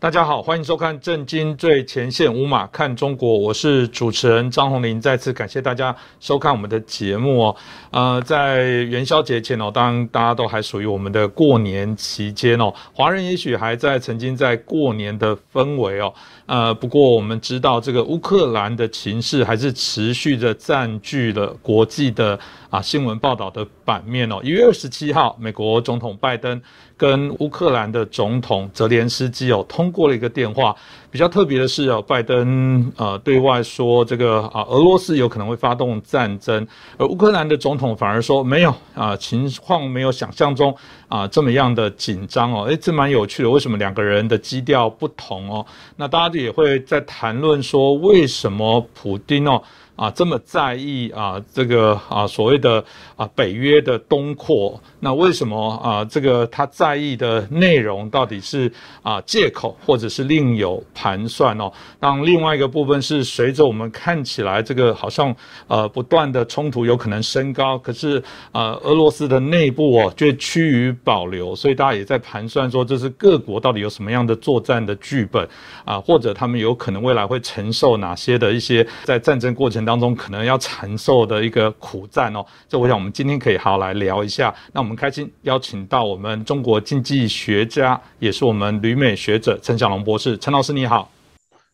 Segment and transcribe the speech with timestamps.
[0.00, 4.98] 大家好，欢迎收看《震惊最前线》，五马看中国，我是主持人张宏林。
[4.98, 7.56] 再次感谢大家收看我们的节目哦。
[7.90, 16.10] 呃，在元宵节前哦，当然大家都还属于我们的过年期间哦，华人也许还在曾经在过年的氛围哦。
[16.46, 22.40] 呃，不过我们知道这个乌克兰的情势还是持续的占据了国际的
[22.70, 24.40] 啊新闻报道的版面哦。
[24.42, 26.58] 一月二十七号，美国总统拜登。
[27.00, 30.76] 跟乌克兰的总统泽连斯基哦通过了一个电话，
[31.10, 36.66] 比较特别的是哦，拜登呃对外说这个啊俄罗斯有可能会发动战争，
[36.98, 40.76] 而乌克兰的总统反而说没有啊情况没有想象中
[41.08, 45.64] 啊这么样的紧张哦，诶，这蛮有趣的，为什么两个人的基调不同哦？
[45.96, 49.62] 那大家也会在谈论说为什么普京哦。
[50.00, 52.82] 啊，这么在意啊，这个啊所谓的
[53.16, 61.70] 啊北约的东扩，那为什么啊这个他在意的内容到底是啊借口，或者是另有盘算哦？
[61.98, 75.46] 当另外一个部分是随着我们看起来这个好像呃不断的冲突有可能升高，可是呃俄罗斯的内部哦却趋于保留，所以大家也在盘算说，这是各国到底有什么样的作战的剧本
[75.84, 80.00] 啊，或者他们有可能未来会承受哪些的一些在战争过程当当。
[80.00, 84.54] 中可能要承受的一个苦战哦，这我想我们今天可以好好来聊一下。
[84.72, 90.38] 那我们开心邀请到我们中国经济学家，也是我们旅美学者陈小龙博士。
[90.38, 91.10] 陈老师你好，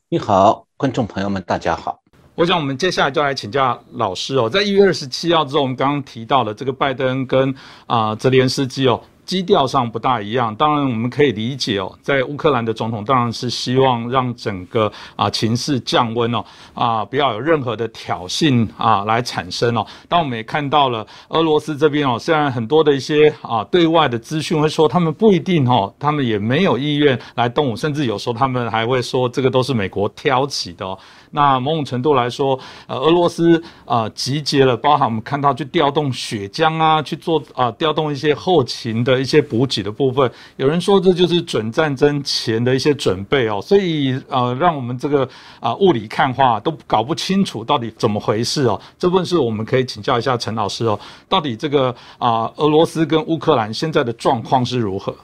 [0.08, 2.00] 你好，观众朋友们大家好。
[2.34, 7.54] 我想我们接下来就来请教老师哦，在一月二十七号之后，我们刚刚提到了这个拜登跟
[7.86, 9.00] 啊泽连斯基哦。
[9.26, 19.84] 基调上不大一样，当然我们可以理解哦，在乌克兰的总统当然是希望让整个啊情势降温哦，啊不要有任何的挑衅啊来产生哦。
[20.08, 30.96] 但我们也看到了俄罗斯这边哦，虽然很多的一些啊对外的资讯会说他们不一定哦，他们也没有意愿来动武，甚至有时候他们还会说这个都是美国挑起的哦。
[31.36, 40.28] 那某种程度来说，呃，俄罗斯啊集结了，包含我们看到去调动血浆啊，去做啊调动一些后勤的一些补给的部分。
[40.56, 45.28] 有人说这就是准战争前的一些准备哦，所以呃，让我们这个
[45.60, 48.80] 啊雾里看花都搞不清楚到底怎么回事哦。
[48.98, 50.98] 这部分是我们可以请教一下陈老师哦，
[51.28, 55.14] 到底这个啊俄罗斯跟乌克兰现在的状况是如何？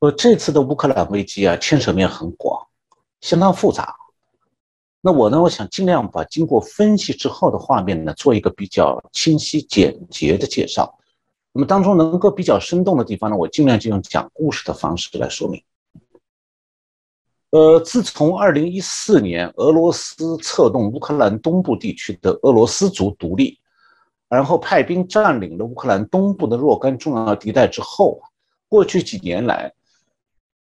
[0.00, 2.60] 呃，这次的乌克兰危机啊，牵扯面很广，
[3.20, 3.94] 相当复杂。
[5.04, 5.42] 那我呢？
[5.42, 10.96] 我想尽量把经过分析之后的画面呢，做一个比较清晰简洁的介绍。
[11.52, 15.60] 那么当中能够比较生动的地方呢，我尽量就用讲故事的方式来说明。
[17.50, 23.58] 呃，自从二零一四年俄罗斯策动乌克兰东部地区的俄罗斯族独立，
[24.28, 28.22] 然后派兵占领了乌克兰东部的若干重要地带之后，
[28.68, 29.74] 过去几年来，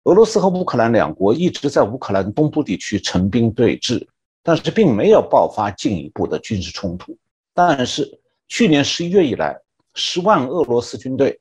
[0.02, 4.04] 俄罗斯和乌克兰两国一直在乌克兰东部地区成兵对峙。
[4.46, 7.16] 但是并没有爆发进一步的军事冲突。
[7.54, 9.58] 但是去年十一月以来，
[9.94, 11.40] 十万俄罗斯军队、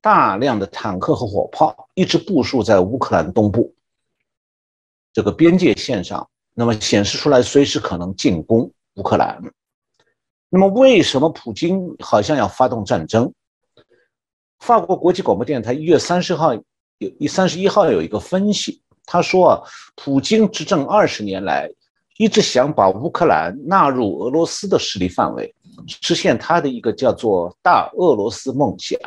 [0.00, 3.74] 大量的坦克和火炮一直部署在乌克兰东部
[5.12, 9.42] 这个边界线上，那么显示出来随时可能进攻乌克兰。
[10.48, 13.32] 那么为什么普京好像要发动战争？
[14.60, 16.62] 法国国际广播电台一月三十号有
[17.18, 19.62] 一三十一号有一个分析，他说啊，
[19.96, 21.68] 普京执政二十年来。
[22.18, 25.54] 一直想把乌克兰纳入俄罗斯的势力范围，
[25.86, 28.98] 实现他的一个叫做“大俄罗斯”梦想。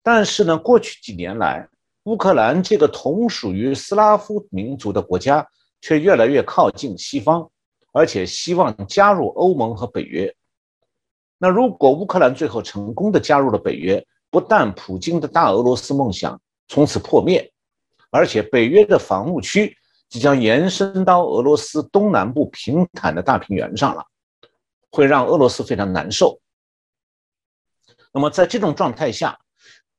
[0.00, 1.68] 但是呢，过去几年来，
[2.04, 5.44] 乌克兰这个同属于斯拉夫民族的国家
[5.80, 7.50] 却越来越靠近西方，
[7.92, 10.32] 而且希望加入欧盟和北约。
[11.38, 17.52] 那如果乌克兰最后成功的加入了北约，不但普京的大俄罗斯梦想从此破灭，
[18.10, 19.76] 而且北约的防务区。
[20.12, 24.04] 即将延伸到俄罗斯东南部平坦的大平原上了，
[24.90, 26.38] 会让俄罗斯非常难受。
[28.12, 29.38] 那么在这种状态下，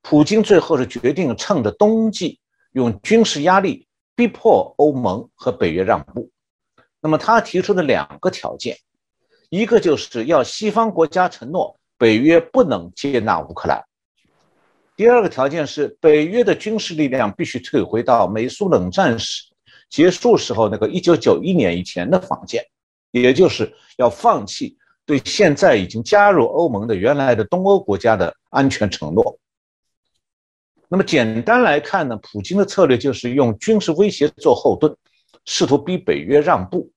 [0.04, 2.40] 普京最后是决定趁着冬季
[2.74, 6.30] 用军事压力逼迫欧盟和北约让步。
[7.02, 8.78] 那么他提出的两个条件，
[9.50, 13.82] 一个就是要西方国家承诺北约不能接纳乌克兰；
[14.96, 19.52] 第二个条件是北约的军事力量必须退回到美苏冷战时。
[19.94, 22.66] 结束时候那个一九九一年以前的防线，
[23.12, 24.76] 也就是要放弃
[25.06, 29.38] 对现在已经加入欧盟的原来的东欧国家的安全承诺。
[30.88, 34.96] 那么简单来看呢，普京的策略就是用军事威胁做后盾，
[35.46, 36.90] 试图逼北约让步，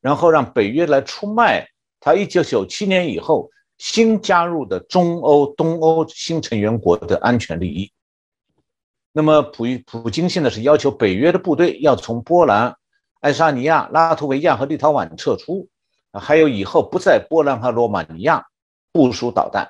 [0.00, 1.68] 然后让北约来出卖
[2.00, 7.92] 他一九九七年以后新加入的中欧、东欧新成员国的安全利益。
[9.18, 12.76] 那么普普京现在是要求北约的部队要从波兰、
[13.18, 15.66] 爱沙尼亚、拉脱维亚和立陶宛撤出，
[16.12, 18.46] 还有以后不在波兰和罗马尼亚
[18.92, 19.68] 部署导弹。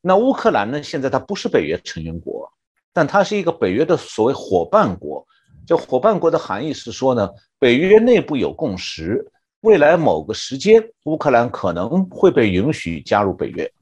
[0.00, 0.82] 那乌克兰呢？
[0.82, 2.50] 现在它不是北约成员国，
[2.92, 5.24] 但它是一个北约的所谓伙伴国。
[5.64, 9.24] 这伙伴国的含义是说呢，北约内部有共识，
[9.60, 13.72] 未来某个时间，乌克兰可能会被允许加入北约。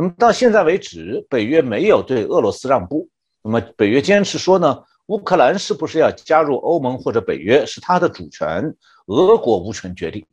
[0.00, 3.08] 那么到现在为止，北约没有对俄罗斯让步。
[3.42, 8.72] 那么北约坚持说呢，乌克兰是不是要加入欧盟或者北约是他的主权，
[9.06, 10.24] 俄国无权决定。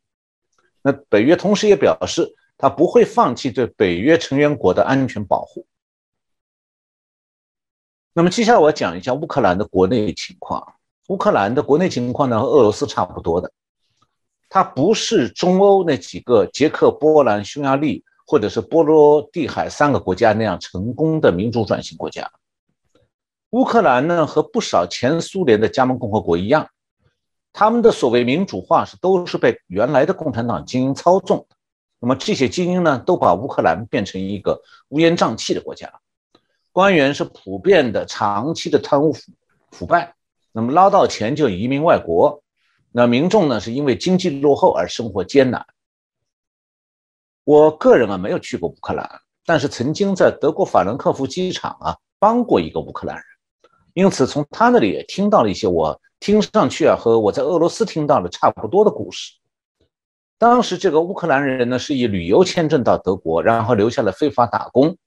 [0.83, 5.65] 那北约同时也表示，他不会放弃对北约成员国的安全保护。
[8.13, 10.63] 那么接下来我要讲一下乌克兰的国内情况。
[11.07, 13.51] 乌克兰的国内情况呢，和俄罗斯差不多的，
[14.47, 18.03] 它不是中欧那几个捷克、波兰、匈牙利。
[18.25, 22.31] 或者是波罗的海三个国家那样成功的民主转型国家，
[23.51, 26.67] 乌克兰呢和不少前苏联的加盟共和国一样，
[27.53, 31.55] 他们的所谓民主化是都是被原来的共产党精英操纵的。
[31.99, 35.91] 那么这些精英呢，都把乌克兰变成一个乌烟瘴气的国家，
[36.71, 39.31] 官员是普遍的长期的贪污腐
[39.71, 40.13] 腐败，
[40.51, 42.43] 那么捞到钱就移民外国，
[42.91, 45.65] 那民众呢是因为经济落后而生活艰难。
[47.45, 49.07] 我个人啊没有去过乌克兰，
[49.45, 53.23] 但是曾经在德国法兰克福机场啊帮过一个乌克兰人，
[53.93, 59.31] 因此从他那里也听到了一些我听上去啊和我在俄罗斯听到的差不多的故事。
[60.39, 64.97] 当时这个乌克兰人呢是以旅游签证到德国，然后留下来非法打工，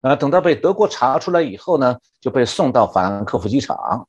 [0.00, 4.06] 啊等到被德国查出来以后呢就被送到法兰克福机场，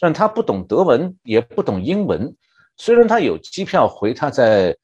[0.00, 2.34] 但他不懂德文也不懂英文，
[2.78, 4.74] 虽然他有机票回他在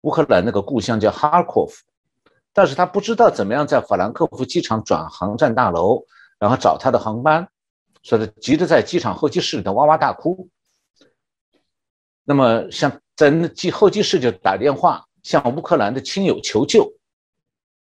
[0.00, 1.72] 乌克兰那个故乡叫哈尔科夫。
[2.54, 6.04] 但是他不知道怎么样在法兰克福机场转航站大楼，
[6.38, 7.48] 然后找他的航班，
[8.02, 10.48] 所以急着在机场候机室里头哇哇大哭。
[12.24, 16.92] 那么向在那机候机室就打电话向乌克兰的亲友求救。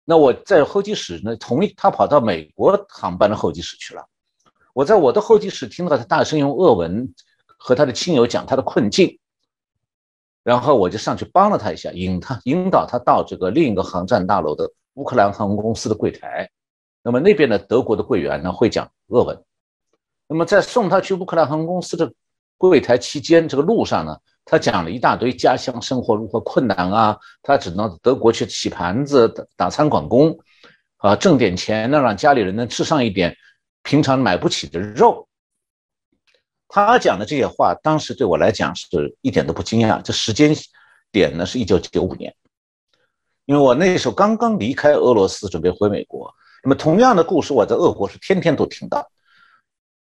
[0.03, 4.05] 那我在候机室呢，同意他跑到美国航班的候机室去了。
[4.73, 7.13] 我在我的候机室听到他大声用俄文
[7.57, 9.19] 和他的亲友讲他的困境。
[10.47, 16.49] 然后我就上去帮了他一下，引他引导他到这个另一个航站大楼的乌克兰航空公司的柜台。
[17.03, 19.37] 那么那边的德国的柜员呢会讲俄文。
[20.25, 22.09] 那么在送他去乌克兰航空公司的
[22.57, 24.15] 柜台期间，这个路上呢，
[24.45, 30.33] 他讲了一大堆家乡生活如何困难啊，他只能德国去洗盘子、打打餐馆工，
[30.95, 33.35] 啊，挣点钱呢，让家里人能吃上一点
[33.83, 35.27] 平常买不起的肉。
[36.67, 40.01] 他讲的这些话，当时对我来讲是一点都不惊讶。
[40.01, 40.53] 这时间
[41.11, 42.35] 点呢是一九九五年，
[43.45, 46.33] 因为我那时候刚刚离开俄罗斯，准备回美国。
[46.63, 49.09] 那么同样的故事，我在俄国是天天都听到。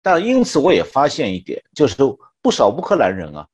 [0.03, 1.97] 但因此我也发现一点，就是
[2.41, 3.47] 不少乌克兰人啊，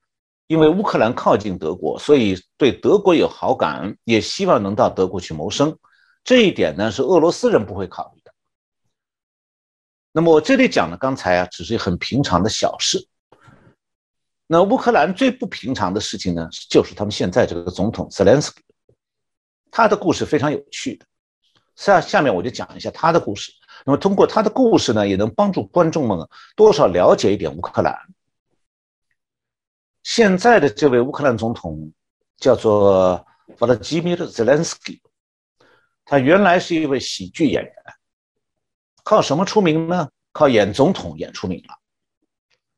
[0.47, 5.77] 因为乌克兰靠近德国，所以对德国有好感，也希望能到德国去谋生。
[6.23, 8.20] 这一点呢是俄罗斯人不会考虑。
[10.13, 13.07] 那么我这里讲的刚才啊，只是很平常的小事。
[14.47, 18.61] 那乌克兰最不平常的事情呢，就是他们现在这个总统泽连斯基，
[19.71, 21.07] 他的故事非常有趣的。
[21.77, 23.53] 下下面我就讲一下他的故事。
[23.87, 26.19] 那么通过他的故事呢，也能帮助观众们
[26.57, 27.97] 多少了解一点乌克兰。
[30.03, 31.93] 现在的这位乌克兰总统
[32.37, 33.25] 叫做
[33.57, 35.01] 弗拉基米尔·泽连斯基，
[36.05, 37.75] 他原来是一位喜剧演员。
[39.05, 40.09] 靠什么出名呢？
[40.33, 41.75] 靠演总统演出名了，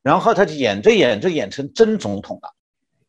[0.01, 2.51] 然后他就演着演着演成真总统了，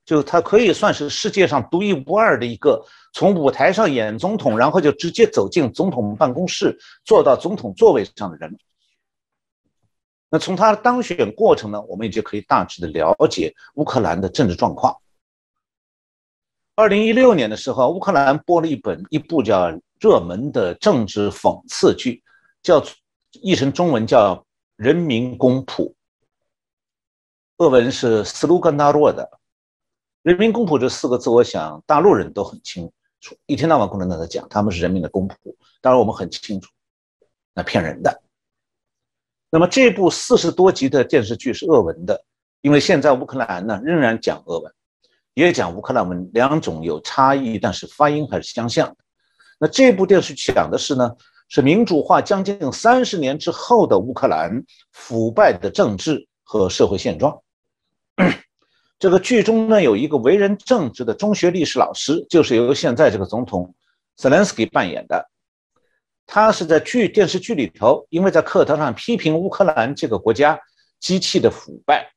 [0.05, 8.55] 就他可以算是世界上独一无二的一个从舞台上演总统，然后就直接走进总统办公室，坐到总统座位上的人。
[10.29, 14.95] 那从他当选过程呢，我们也就可以大致的了解乌克兰的政治状况。
[16.75, 22.23] 二零一六年的时候，乌克兰播了一本一部叫热门的政治讽刺剧，
[22.63, 22.85] 叫。
[23.43, 24.37] 译成中文叫
[24.77, 25.89] 《人民公仆》，
[27.59, 29.29] 俄文是斯卢甘纳洛的
[30.23, 35.35] “人民公仆”这四个字，我想大陆人都很清楚，一天到晚共产党在讲他们是人民的公仆，
[35.81, 36.71] 当然我们很清楚，
[37.53, 38.23] 那骗人的。
[39.51, 42.25] 那么这部四十多集的电视剧是俄文的，
[42.61, 44.73] 因为现在乌克兰呢仍然讲俄文，
[45.35, 48.97] 也讲乌克兰文，两种有差异，但是发音还是相像的。
[49.59, 51.11] 那这部电视剧讲的是呢？
[51.49, 57.41] 是民主化将近三十年之后的乌克兰腐败的政治和社会现状。
[58.99, 63.75] 这个剧中呢，有一个为人正直的中学历史老师，就是由现在这个总统
[64.17, 65.31] 泽连斯基扮演的。
[66.27, 70.59] 他是在剧电视剧里头，因为在课堂上批评乌克兰这个国家
[70.99, 72.11] 机器的腐败，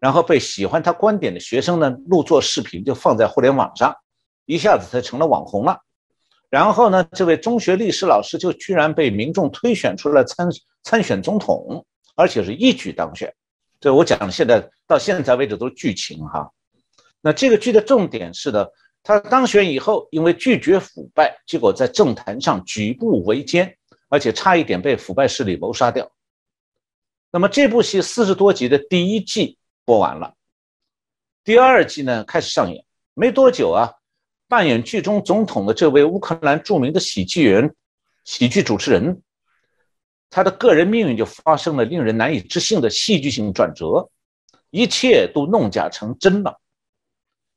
[0.00, 3.92] 然后被喜欢他观点的学生呢录做视频，就放在互联网上，
[4.46, 5.80] 一下子他成了网红了。
[6.50, 10.48] 然后呢，这位中学历史老师就居然被民众推选出来参
[10.82, 13.32] 参选总统，而且是一举当选。
[13.78, 16.50] 这我讲的现在到现在为止都是剧情哈。
[17.20, 18.66] 那这个剧的重点是呢，
[19.02, 23.76] 他当选以后，因为拒绝腐败，结果在政坛上举步维艰，
[24.08, 26.10] 而且差一点被腐败势力谋杀掉。
[27.30, 30.34] 那么这部戏四十多集的第一季播完了，
[31.44, 33.92] 第二季呢开始上演，没多久啊，
[34.50, 37.72] 扮演剧中总统的这位乌克兰著名的喜剧人、
[38.24, 39.22] 喜剧主持人，
[40.28, 44.10] 他的个人命运就发生了令人难以置信的戏剧性转折，
[44.70, 46.60] 一切都弄假成真了。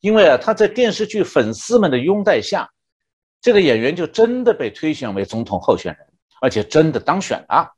[0.02, 2.70] 因为啊，他在电视剧粉丝们的拥戴下，
[3.42, 6.08] 这个演员就真的被推选为总统候选人，
[6.42, 7.74] 而且真的当选了。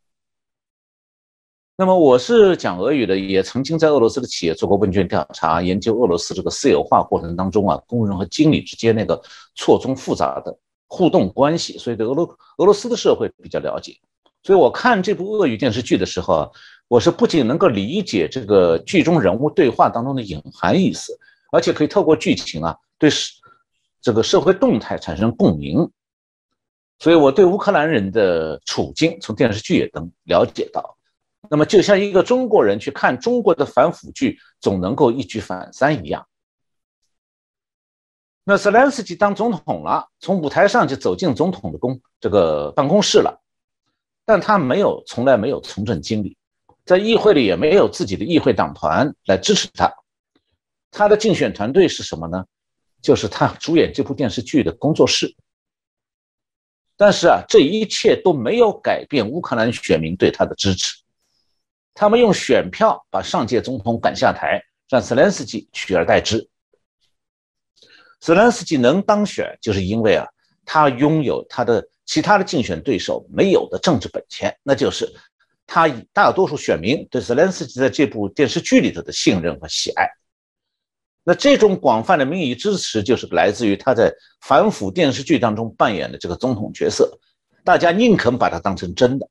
[1.77, 9.21] 那么我是讲俄语的，也曾经在俄罗斯的企业做过问卷调查，研究俄罗斯这个私有化过程当中啊，工人和经理之间那个
[9.55, 12.25] 错综复杂的互动关系，所以对俄罗
[12.59, 13.93] 俄罗斯的社会比较了解。
[14.41, 16.49] 所以我看这部俄语电视剧的时候啊，
[16.87, 21.17] 我是不仅能够理解这个剧中人物对话当中的隐含意思。
[21.51, 23.09] 而且可以透过剧情啊，对
[24.01, 25.89] 这个社会动态产生共鸣，
[26.99, 30.97] 所以我对乌克兰人的处境从电视剧也能了解到。
[31.49, 36.25] 那么，就像一个中国人去看中国的反腐剧，总能够一举反三一样。
[38.43, 43.41] 那泽连斯基当总统了，从舞台上就走进总统的公这个办公室了，
[44.23, 46.37] 但他没有，从来没有从政经历，
[46.85, 49.91] 在议会里也没有自己的议会党团来支持他。
[50.91, 52.45] 他的竞选团队是什么呢？
[53.01, 55.35] 就是他主演这部电视剧的工作室。
[56.97, 60.95] 但是啊，这一切都没有改变乌克兰选民对他的支持。
[61.95, 66.47] 他们用选票把上届总统赶下台，让泽连斯基取而代之。
[68.19, 70.27] 泽连斯基能当选，就是因为啊，
[70.65, 75.09] 他拥有他的其他的竞选对手没有的政治本钱，那就是
[75.65, 80.05] 他以大多数选民对泽连斯基在这部电视剧里头的信任和喜爱。
[81.23, 87.17] 那这种广泛的民意支持，就是来自于他在反腐电视剧当中扮演的这个总统角色，
[87.63, 89.27] 大家宁肯把他当成真的。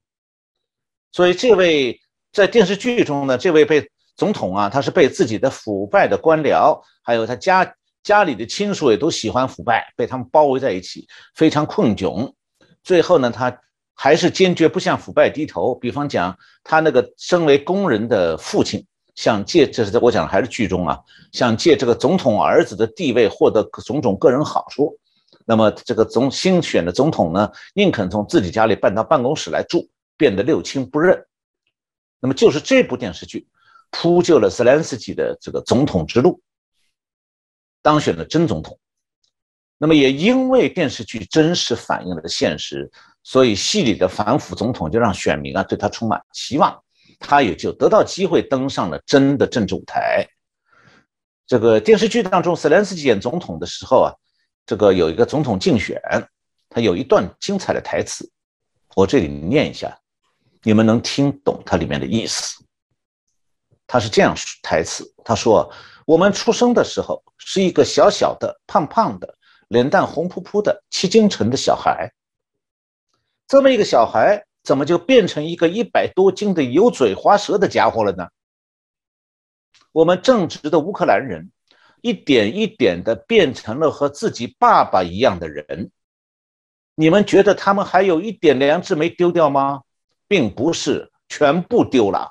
[1.13, 2.01] 所以，这位
[2.35, 12.29] 在电视剧中呢，这位被总统啊，他是被自己的腐败的官僚，还有他家家里的亲属也都喜欢腐败，被他们包围在一起，非常困窘。
[12.83, 13.57] 最后呢，他
[13.95, 15.77] 还是坚决不向腐败低头。
[15.77, 18.85] 比方讲，他那个身为工人的父亲。
[19.15, 20.99] 想借，这是在我讲的还是剧中啊？
[21.31, 24.93] 想借这个总统儿子的地位获得种种个人好处，
[25.47, 31.17] 那么这个总新选的总统呢，宁肯从自己家里搬到办公室来住，变得六亲不认。
[32.21, 33.47] 那么就是这部电视剧
[33.91, 36.41] 铺就了泽连斯基的这个总统之路，
[37.83, 38.79] 当选了真总统。
[39.77, 42.91] 那么也因为电视剧真实反映了现实，
[43.23, 46.81] 所以戏里的反腐总统就让选民啊对他充满期望。
[47.21, 50.27] 他也就得到机会登上了真的政治舞台。
[51.47, 54.13] 这个电视剧当中，泽连斯基演总统的时候啊，
[54.67, 56.01] 这个有一个总统竞选，
[56.69, 58.31] 他有一段精彩的台词，
[58.97, 59.97] 我这里念一下，
[60.65, 62.65] 你们能听懂它里面的意思。
[63.87, 65.73] 他是这样台词，他说
[66.07, 69.37] ：“我们出生的时候是一个小小的、胖胖的、
[69.69, 72.13] 脸蛋红扑扑的、七斤沉的小孩，
[73.47, 78.27] 这么一个小孩。”怎么就变成一个一百多斤的油嘴滑舌的家伙了呢？
[79.93, 81.53] 我们正直的乌克兰人，
[82.01, 85.91] 一点一点的变成了和自己爸爸一样的人。
[86.95, 89.83] 你们觉得他们还有一点良知没丢掉吗？
[90.29, 92.31] 并不是全部丢了。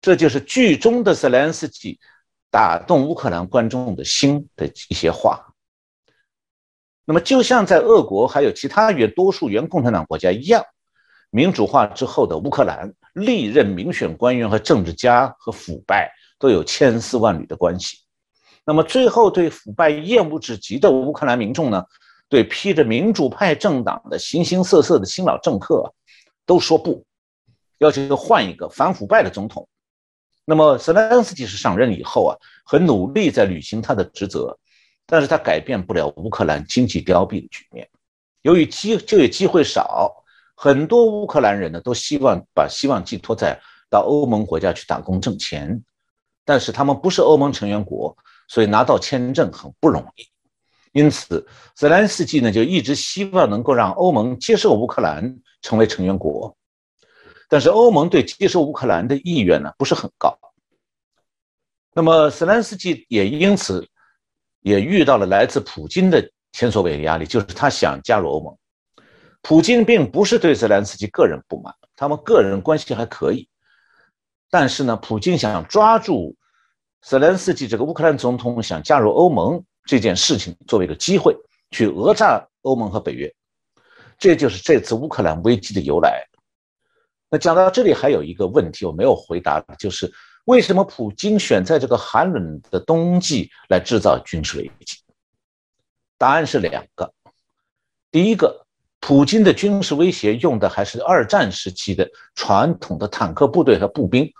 [0.00, 1.98] 这就是剧中的泽连斯基
[2.50, 5.44] 打动乌克兰观众的心的一些话。
[7.04, 10.62] 那么，就像在俄国还有其他原多数原共产党国家一样，
[11.30, 17.98] 民主化之后的乌克兰，历任民选官员和政治家和腐败都有千丝万缕的关系。
[18.64, 21.82] 那么，最后对腐败厌恶至极的乌克兰民众呢，
[22.28, 25.94] 对披着民主派政党的形形色色的新老政客，
[26.48, 27.04] 都说不，
[27.76, 29.68] 要求换一个反腐败的总统。
[30.46, 32.32] 那么，泽连斯基是上任以后啊，
[32.64, 34.58] 很努力在履行他的职责。
[35.10, 37.86] 但是他改变不了乌克兰经济凋敝的局面。
[38.42, 40.10] 由于机就业机会少，
[40.54, 43.58] 很多乌克兰人呢都希望把希望寄托在
[43.90, 45.82] 到欧盟国家去打工挣钱，
[46.46, 48.16] 但是他们不是欧盟成员国，
[48.48, 50.26] 所以拿到签证很不容易。
[50.92, 56.56] 因此，泽连斯基呢就一直希望能够让欧盟接受乌克兰成为成员国，
[57.48, 60.38] 但是欧盟对接受乌克兰的意愿呢不是很高。
[61.92, 63.86] 那么，泽连斯基也因此
[64.60, 68.56] 也遇到了来自普京的前所未有压力，就是他想加入欧盟。
[69.42, 73.48] 普京并不是对泽连斯基个人不满，他们个人关系还可以，
[74.50, 76.36] 但是呢，普京想抓住
[77.02, 79.64] 泽连斯基这个乌克兰总统想加入欧盟。
[79.84, 81.34] 这件事情作为一个机会
[81.70, 83.34] 去讹诈欧盟和北约，
[84.18, 86.24] 这就是这次乌克兰危机的由来。
[87.30, 90.12] 那讲到这里，还有一个问题我没有回答，就是
[90.46, 94.96] 为什么普京选在这个寒冷的冬季来制造军事危机？
[96.16, 97.12] 答案是两个。
[98.10, 98.66] 第一个，
[98.98, 104.32] 普京的军事威胁用的还是二战时期的传统的坦克部队和步兵。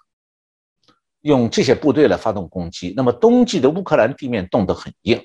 [1.20, 5.20] 用这些部队来发动攻击，那么冬季的乌克兰地面冻得很硬，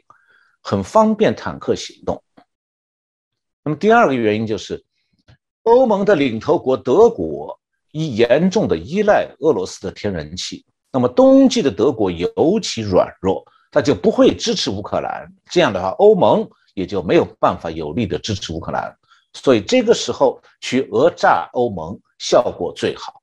[0.61, 2.21] 很方便坦克行动。
[3.65, 4.83] 那么第二个原因就是，
[5.63, 7.57] 欧盟的领头国德国
[7.93, 13.41] 已严重的依赖俄罗斯的天然气，那么冬季的德国尤其软弱，
[13.71, 15.25] 他就不会支持乌克兰。
[15.49, 18.93] 这样的话，欧盟也就没有办法有力的支持乌克兰，
[19.33, 23.21] 所以这个时候去讹诈欧盟效果最好。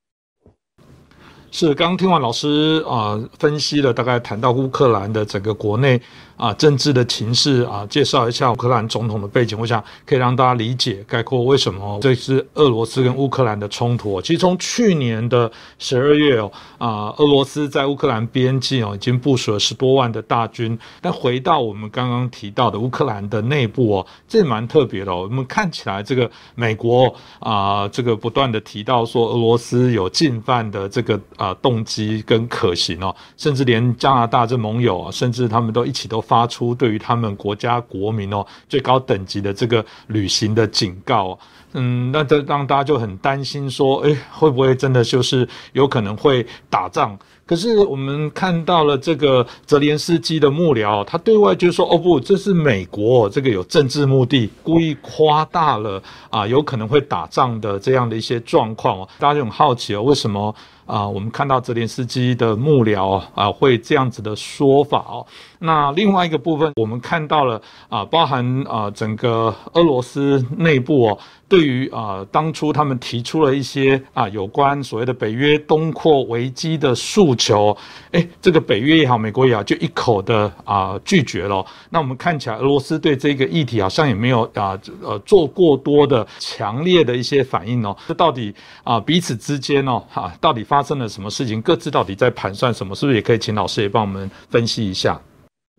[1.52, 6.00] 是，刚刚听完老师啊分析了，大概谈到乌克兰的整个国内。
[6.40, 14.18] 啊，政治的情势啊，介绍一下乌克兰总统的背景，我想可以让大家理解概括为什么这是俄罗斯跟乌克兰的冲突。
[14.23, 20.78] 其实从去年的十二月哦，啊，俄罗斯在乌克兰边境哦已经部署了十多万的大军。
[21.02, 25.25] 但回到我们刚刚提到的乌克兰的内部哦，这蛮特别的哦。
[25.25, 36.24] 我们看起来这个美国啊，这个不断的提到说俄罗斯有进犯的这个啊动机跟可行哦，甚至连加拿大这盟友啊，甚至他们都一起都。
[36.31, 41.37] 发出对于他们国家国民哦最高等级的这个旅行的警告，
[41.73, 47.19] 嗯，那这让大家就很担心说，哎，会不会真的就是有可能会打仗？
[47.45, 60.55] 可是我们看到了这个泽连斯基的幕僚，他对外就说，哦不，这是美国这个有政治目的，故意夸大了啊，有可能会打仗的这样的一些状况哦，大家就很好奇哦，为什么？
[60.87, 65.25] 啊，我们看到泽连斯基的幕僚啊，会这样子的说法哦。
[65.61, 71.18] 那另外一个部分，我们看到了啊，包含啊整个俄罗斯内部哦，
[71.49, 77.77] 对于啊当初他们提出了一些啊有关所谓的北约东扩危机的诉求，
[78.12, 81.64] 哎，这个北约也好，美国也好，就一口的啊拒绝了。
[81.90, 87.94] 那我们看起来，俄罗斯对这个议题好像也没有啊呃做过多的强烈的一些反应哦。
[88.09, 91.61] 这到底啊彼此之间哦哈，到底发生了什么事情？
[91.61, 92.94] 各自到底在盘算什么？
[92.94, 95.20] 是不是也可以请老师也帮我们分析一下？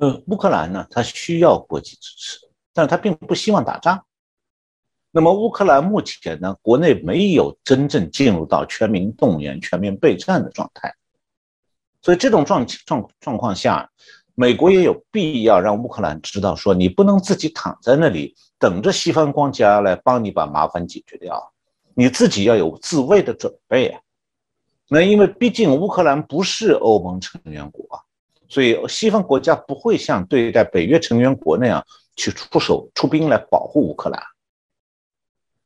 [0.02, 2.40] 呃，乌克兰呢，它需要国际支持，
[2.74, 4.04] 但是它并不希望打仗。
[5.12, 10.92] 那么乌克兰目前呢，国内没有真正进入到全民动员、全面备战的状态，
[12.02, 13.88] 所以这种状状状况下，
[14.34, 21.54] 美国也有必要让乌克兰知道，说你不能自己躺在那里等着西方国家来帮你把麻烦解决掉，
[21.94, 24.02] 你自己要有自卫的准备啊。
[24.90, 27.86] 那因为毕竟乌克兰不是欧盟成员国，
[28.52, 31.82] 所以西方国家不会像对待北约成员国那样
[32.18, 34.22] 去出手出兵来保护乌克兰。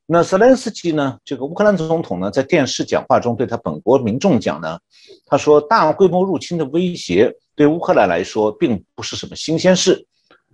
[0.06, 1.17] 那泽连斯基呢？
[1.26, 4.78] 这个乌克兰总统呢，在电视讲话中对他本国民众讲呢，
[5.26, 10.06] 他说大规模入侵的威胁对乌克兰来说并不是什么新鲜事，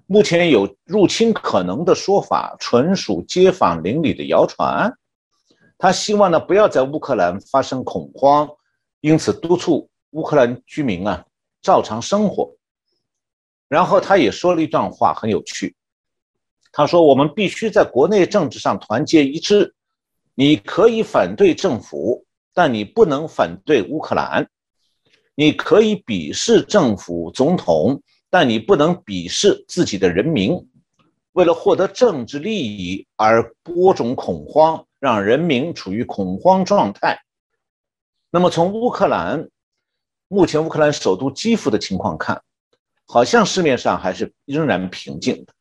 [0.08, 4.89] 目前有入侵可能的说法纯属街坊邻里的谣传。
[5.78, 8.50] 他希望呢不要在乌克兰发生恐慌。
[9.02, 11.26] 因此，督促乌克兰居民啊
[11.62, 12.56] 照常生活。
[13.67, 15.76] 然后，他也说了一段话，很有趣。
[16.74, 19.74] 他说：“我们必须在国内政治上团结一致。
[20.36, 24.50] 你可以反对政府，但你不能反对乌克兰。
[25.36, 30.58] 你可以鄙视政府、总统，但你不能鄙视自己的人民。
[31.34, 37.21] 为了获得政治利益而播种恐慌，让人民处于恐慌状态。”
[38.32, 39.50] 那么从乌克兰
[40.34, 42.41] 目前乌克兰首都基辅的情况看，
[43.06, 45.54] 好像市面上还是仍然平静的。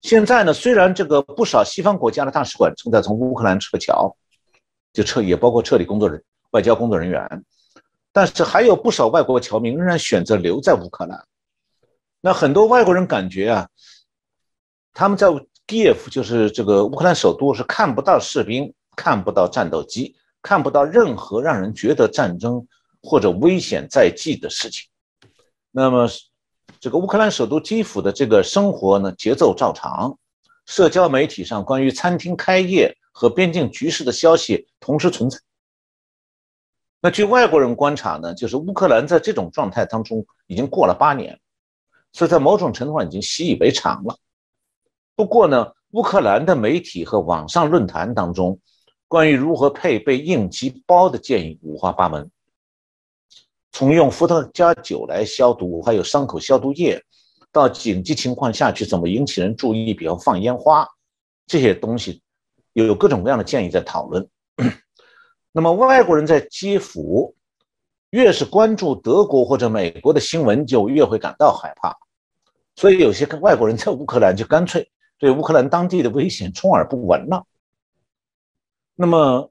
[0.00, 4.16] 现在呢，虽然这个不少西方国家的大使馆正在从乌克兰撤侨，
[4.94, 7.44] 就撤也包括撤离工作人外交工作人员，
[8.10, 11.22] 但是还有不少外国侨民仍然选择留在乌克兰。
[12.22, 13.68] 那很多外国人感觉啊，
[14.94, 15.26] 他们在
[15.66, 20.16] 基辅就是这个乌克兰首都是看不到士兵，看不到战斗机。
[20.40, 22.64] 看不到任何让人觉得战争
[23.08, 24.86] 或者危险在即的事情，
[25.70, 26.06] 那么
[26.78, 30.18] 这个乌克兰首都基辅的这个生活呢节奏照常，
[30.66, 35.38] 社交媒体上关于餐厅开业和边境局势的消息同时存在。
[37.00, 41.40] 那据外国人观察呢，就是乌克兰在这种状态当中已经过了八年，
[42.12, 44.18] 所以在某种程度上已经习以为常了。
[45.16, 48.60] 不过呢，乌克兰的媒体和网上论坛当中，
[49.08, 52.30] 关于如何配备应急包的建议五花八门，
[53.72, 57.02] 从用伏特加酒来消毒，还有伤口消毒液，
[57.52, 60.86] 到紧急情况下去怎么引起人注意，比如放烟花
[61.46, 62.22] 这些东西，
[62.72, 64.28] 有各种各样的建议在讨论。
[65.52, 67.34] 那么外国人在基辅，
[68.10, 71.96] 越是关注德国或者美国的新闻，就越会感到害怕。
[72.76, 77.44] 所以有些外国人在乌克兰就干脆对乌克兰当地的危险充耳不闻了。
[78.94, 79.50] 那么，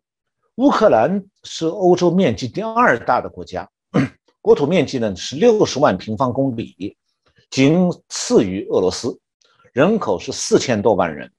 [0.56, 3.70] 乌克兰是欧洲面积第二大的国家，
[4.42, 6.98] 国土面积呢是六十万平方公里，
[7.50, 9.20] 仅次于俄罗斯，
[9.74, 11.32] 人口是四千多万人。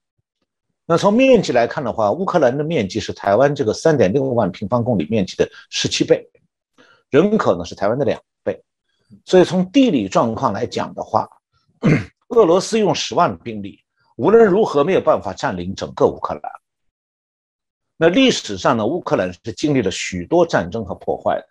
[0.85, 6.27] 那从面积来看的话，乌克兰的面积是台湾这个三点六万平方公里面积的十七倍，
[7.11, 8.63] 人口呢是台湾的两倍，
[9.25, 11.29] 所以从地理状况来讲的话，
[12.29, 13.83] 俄罗斯用十万兵力，
[14.17, 16.51] 无论如何没有办法占领整个乌克兰。
[17.95, 21.47] 那历史上呢，乌克兰是经历了许多战争和破坏的，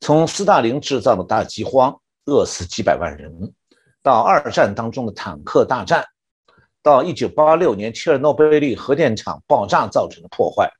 [0.00, 3.52] 从斯大林制造的大饥荒，饿死几百万人，
[4.02, 6.04] 到二战当中的坦克大战。
[6.82, 10.72] 到一九八六年切尔诺贝利核电厂爆炸造成的破坏，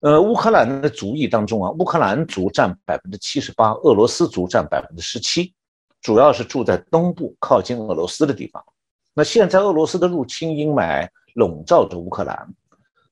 [0.00, 5.52] 呃，乌克兰的族裔当中啊，乌克兰族占百分之七十八，俄罗斯族占百分之十七，
[6.00, 8.64] 主要是住在东部靠近俄罗斯的地方。
[9.12, 12.48] 那现在俄罗斯的入侵阴霾笼罩着乌克兰，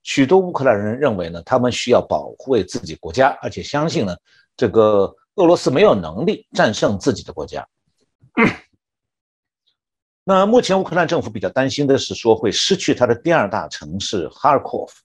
[0.07, 4.17] 许多乌克兰人认为呢，他们需要保护自己国家，而且相信呢，
[4.57, 7.67] 这个俄罗斯没有能力战胜自己的国家。
[10.23, 15.03] 那目前乌克兰政府比较担心的是说会失去它的第二大城市哈尔科夫。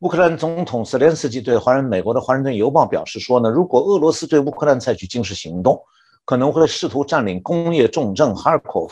[0.00, 5.82] 乌克兰总统泽连斯基对华人美国的《华盛顿邮报》表示说呢，如果俄罗斯对乌克兰采取军事行动，
[6.26, 8.90] 可能会试图占领工业重镇哈尔科夫。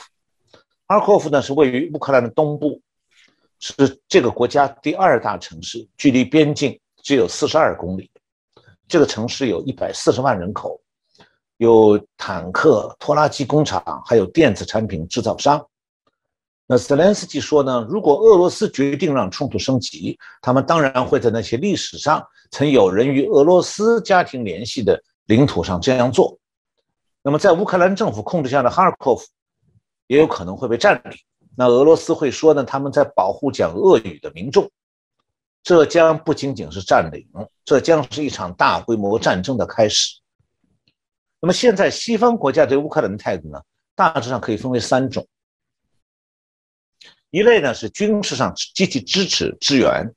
[0.87, 2.81] 哈尔科夫呢是位于乌克兰的东部，
[3.63, 8.11] 是这个国家第二大城市，距离边境只有四十二公里。
[8.89, 10.79] 这个城市有一百四十万人口。
[11.59, 15.65] 有坦克、拖拉机工厂，还有电子产品制造商。
[16.67, 26.37] 那泽连斯基说呢，如果俄罗斯决定让冲突升级，他们当然会在那些历史上曾有人与俄罗斯家庭联系的领土上这样做。
[27.23, 29.25] 那么，在乌克兰政府控制下的哈尔科夫
[30.09, 31.13] 也有可能会被占领。
[31.57, 34.71] 那俄罗斯会说呢，他们在保护讲俄语的民众。
[35.65, 37.25] 这将不仅仅是占领，
[37.65, 40.19] 这将是一场大规模战争的开始。
[41.41, 43.63] 那么现在西方国家对乌克兰的态度呢，
[43.95, 45.27] 大致上可以分为三种。
[47.31, 50.13] 一类呢是军事上积极支持支援，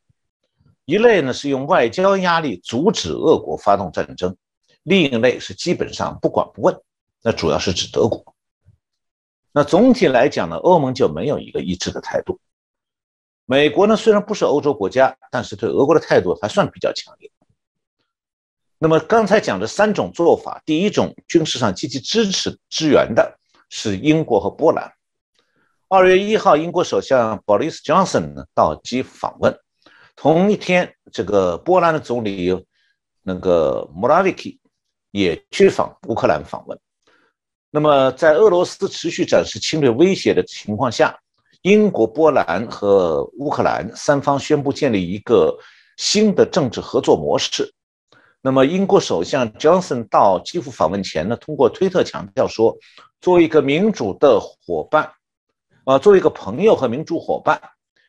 [0.86, 4.36] 一类呢是用外交压力阻止俄国发动战争，
[4.84, 6.76] 另一类是基本上不管不问。
[7.22, 8.35] 那主要是指德国。
[9.58, 12.38] 那总体来讲呢，欧盟就没有一个一致的态度。
[13.46, 17.32] 美国呢虽然不是欧洲国家，但是对俄国的态度还算比较强烈。
[18.78, 23.40] 那么刚才讲的三种做法，第一种军事上积极支持支援的
[23.70, 24.92] 是英国和波兰。
[25.88, 29.58] 二月一号，英国首相 Boris Johnson 呢到基辅访问，
[30.18, 32.66] 同一天，这个波兰的总理
[33.22, 34.60] 那个 Moravici
[35.12, 36.78] 也去访乌克兰访问。
[37.76, 41.14] 那么在俄罗斯持续展示侵略威胁的情况下，
[41.64, 45.54] 英国、波兰和乌克兰三方宣布建立一个
[45.98, 47.70] 新的政治合作模式。
[48.40, 52.74] 那么，英国首相 Johnson 到基辅访问前呢，通过推特强调说，
[53.20, 55.12] 作为一个民主的伙伴，
[55.84, 57.62] 啊，作为一个朋友和民主伙伴，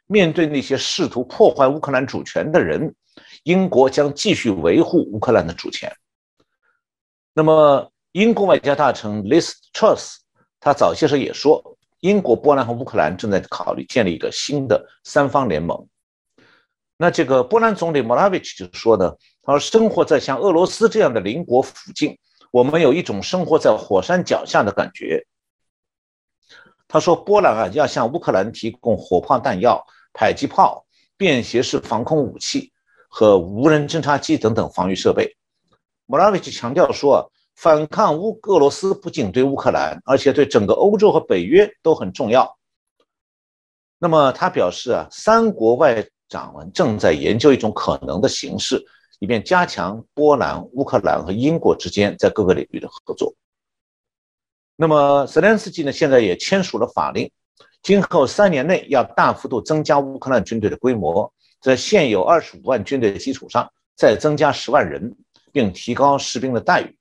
[0.06, 2.94] 面对那些试图破坏乌克兰主权的人，
[3.42, 5.92] 英国将继续维护乌克兰的主权。
[7.34, 10.14] 那么，英国外交大臣 Liz Truss
[10.58, 11.62] 他早些时候也说，
[12.00, 15.86] 英国、波兰和乌克兰正在考虑建立一个新的三方联盟。
[16.96, 22.18] 那这个波兰总理 Morawiec 就说呢，他说生活在像俄罗斯这样的邻国附近，
[22.50, 25.22] 我们有一种生活在火山脚下的感觉。
[26.88, 30.86] 他说波兰啊要向乌克兰提供火炮弹药、迫击炮、
[31.18, 32.72] 便携式防空武器
[33.10, 35.36] 和无人侦察机等等防御设备。
[36.06, 42.56] Morawiec 强调说，反抗乌俄罗斯不仅对乌克兰，而且对整个欧洲和北约都很重要。
[43.98, 46.06] 那么他表示啊，三国外。
[46.28, 48.84] 长们正在研究一种可能的形式，
[49.20, 53.32] 以便加强波兰、乌克兰和英国之间在各个领域的合作。
[54.74, 57.30] 那么泽连斯基呢，现在也签署了法令，
[57.80, 65.16] 今后三年内要大幅度增加乌克兰军队的规模，在现有二十五万军队的基础上再增加十万人，
[65.52, 66.95] 并提高士兵的待遇。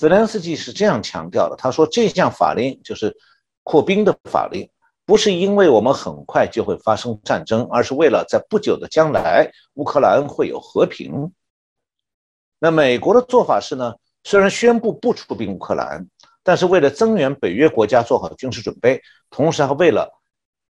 [0.00, 3.14] 泽连斯基是这样强调的，他说这项法令就是
[3.62, 4.66] 扩兵的法令，
[5.04, 11.30] 不是因为我们很快就会发生战争，而是为了在不久的将来乌克兰会有和平。
[12.58, 13.92] 那美国的做法是呢，
[14.24, 16.08] 虽然宣布不出兵乌克兰。
[16.42, 20.10] 但是为了增援北约国家做好军事准备，同时还为了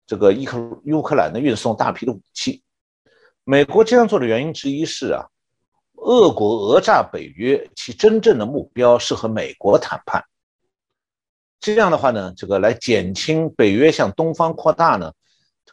[0.05, 2.61] 这个伊克乌克兰的运送大批的武器，
[3.45, 5.25] 美国这样做的原因之一是啊，
[6.01, 10.25] 俄国讹诈北约，其真正的目标是和美国谈判。
[11.61, 15.13] 这样的话呢，这个来减轻北约向东方扩大呢，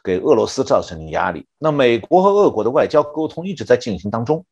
[0.02, 1.46] 给俄罗斯造成的压力。
[1.58, 4.44] 那美国和俄国的外交沟通一直在进行当中。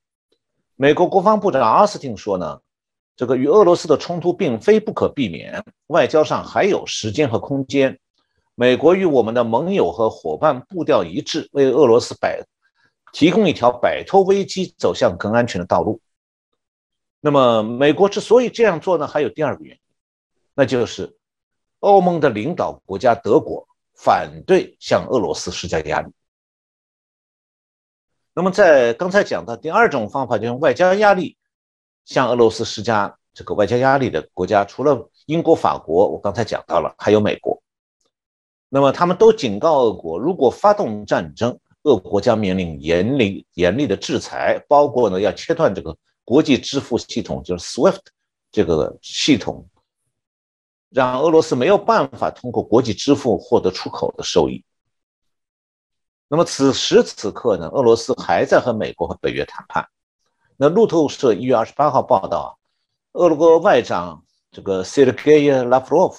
[0.76, 2.58] 美国国防部长阿斯汀说呢。
[3.18, 7.98] 这个与俄罗斯的冲突并非不可避免，外交上还有时间和空间。
[8.54, 12.44] 美国与我们的盟友和伙伴步调一致，为俄罗斯摆
[13.16, 15.98] 提供一条摆脱危机、走向更安全的道路。
[17.18, 19.80] 那么，美国之所以这样做呢，还有第二个原因，
[20.52, 21.16] 那就是
[21.80, 26.12] 欧盟的领导国家德国反对向俄罗斯施加压力。
[28.34, 31.38] 那么，在刚才讲的第二种方法，就是外交压力。
[32.04, 37.60] 向俄罗斯施加这个外交压力的国家，除了英国、法国，我刚才讲到了，还有美国。
[38.68, 48.00] 那么他们都警告俄国，如果发动战争，俄国将面临严厉严厉的制裁，包括呢要切断这个国际支付系统，就是 SWIFT
[48.50, 49.64] 这个系统，
[50.90, 54.64] 让俄罗斯没有办法通过国际支付获得出口的收益。
[56.26, 59.86] 那么此时此刻呢，俄罗斯还在和美国和北约谈判。
[60.56, 62.58] 那路透社一月二十八号报道
[63.12, 66.16] 俄罗国外长这个 Sergei Lavrov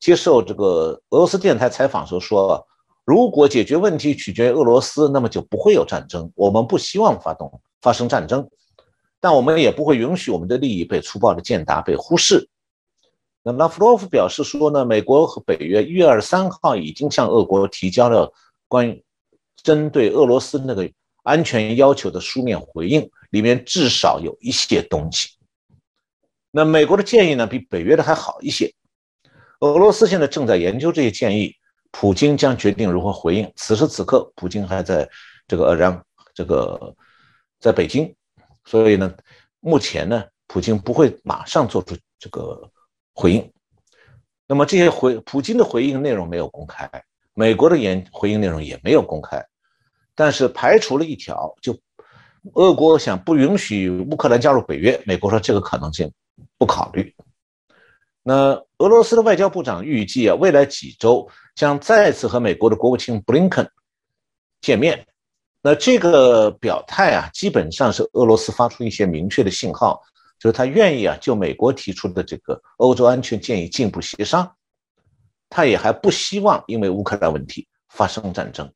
[0.00, 2.66] 接受这个俄罗斯电台采访时候说，
[3.04, 6.30] 如果解决问题取决于俄罗斯，那么就不会有战争。
[6.34, 8.48] 我们不希望发动发生战争，
[9.20, 12.48] 但我们也不会允许我们的利益被粗暴的践踏、被忽视。
[13.42, 18.32] 那拉夫罗夫表示说呢，美国和北约一月二十三号已经向俄国提交了
[18.68, 19.04] 关于
[19.62, 20.90] 针对俄罗斯那个
[21.22, 23.10] 安全要求的书面回应。
[23.30, 25.30] 里面至少有一些东西。
[26.52, 28.72] 那美国的建议呢，比北约的还好一些。
[29.58, 31.52] 俄罗斯现在正在研究这些建议，
[31.96, 33.50] 普京将决定如何回应。
[33.54, 35.08] 此时此刻，普京还在
[35.46, 36.04] 这个让
[36.34, 36.92] 这个
[37.60, 38.12] 在北京，
[38.64, 39.14] 所以呢，
[39.60, 42.68] 目前呢，普京不会马上做出这个
[43.14, 43.48] 回应。
[44.48, 46.90] 那么这些回普京的回应内容没有公开，
[47.32, 49.40] 美国的言回应内容也没有公开，
[50.16, 51.78] 但是排除了一条就。
[52.52, 56.12] 俄国想不允许乌克兰加入北约，美国说这个可能性
[56.58, 57.10] 不考虑。
[58.22, 63.68] 那俄罗斯的外交部长预计啊，未来几周将再次和美国的国务卿布林肯
[64.60, 65.06] 见面。
[65.62, 70.00] 那这个表态啊，基本上是俄罗斯发出一些明确的信号，
[70.38, 74.50] 就是他愿意啊就美国提出的这个欧洲安全建议进一步协商。
[75.48, 78.70] 他也还不希望因为乌克兰问题发生战争。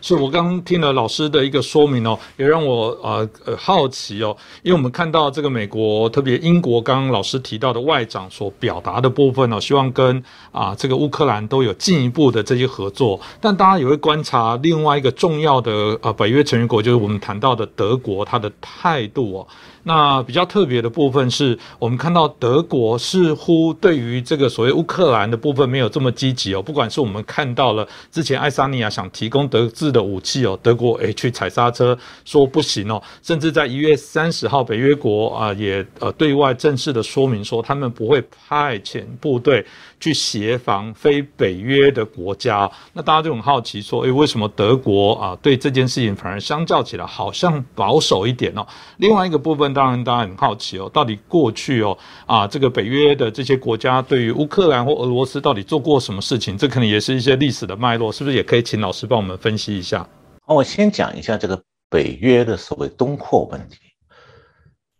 [0.00, 19.46] 是我刚听了老师的一个说明哦，也让我呃呃好奇哦，因为我们看到这个美国，特别英国，刚刚老师提到的外长所表达的部分哦，希望跟啊这个乌克兰都有进一步的这些合作，但大家也会观察另外一个重要的呃北约成员国，就是我们谈到的德国，他的态度哦。
[19.88, 39.64] 那比较特别的部分是我们看到德国似乎对于这个所谓乌克兰的部分没有这么积极哦，不管是我们看到了之前爱沙尼亚想提供德制的武器哦，德国诶去踩刹车说不行哦，甚至在一月三十号北约国啊也呃对外正式的说明说他们不会派遣部队。
[39.98, 48.66] 去协防非北约的国家，那大家就很好奇说，诶，为什么德国啊对这件事情反而相较起来好像保守一点哦？
[48.98, 56.58] 另外一个部分，当然大家很好奇哦，到底过去哦啊这个北约的这些国家对于乌克兰或俄罗斯到底做过什么事情？
[56.58, 60.06] 这可能也是一些历史的脉络，是不是也可以请老师帮我们分析一下？
[60.42, 63.76] 好，我先讲一下这个北约的所谓东扩问题，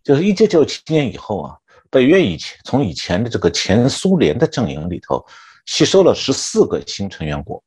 [0.02, 1.56] 就是一九九七年以后啊。
[1.90, 5.24] 北约以前从以前的这个前苏联的阵营里头
[5.66, 7.62] 吸收了十四个新成员国，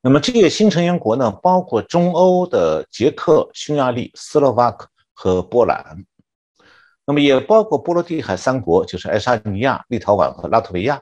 [0.00, 6.04] 那么这些新成员国呢，包括中欧的捷克、匈牙利、斯洛伐克和波兰，
[7.04, 11.00] 那么也包括波罗的海三国，就是爱沙尼亚、立陶宛和拉脱维亚，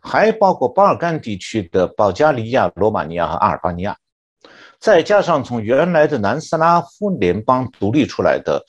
[0.00, 3.96] 还包括巴尔干地区的保加利亚、罗马尼亚和阿尔巴尼亚，
[4.80, 8.64] 再加上从原来的南斯拉夫联邦独立出来的。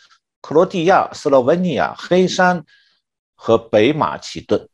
[0.47, 2.63] 克罗地亚、斯洛文尼亚、黑山
[3.35, 4.65] 和北马其顿，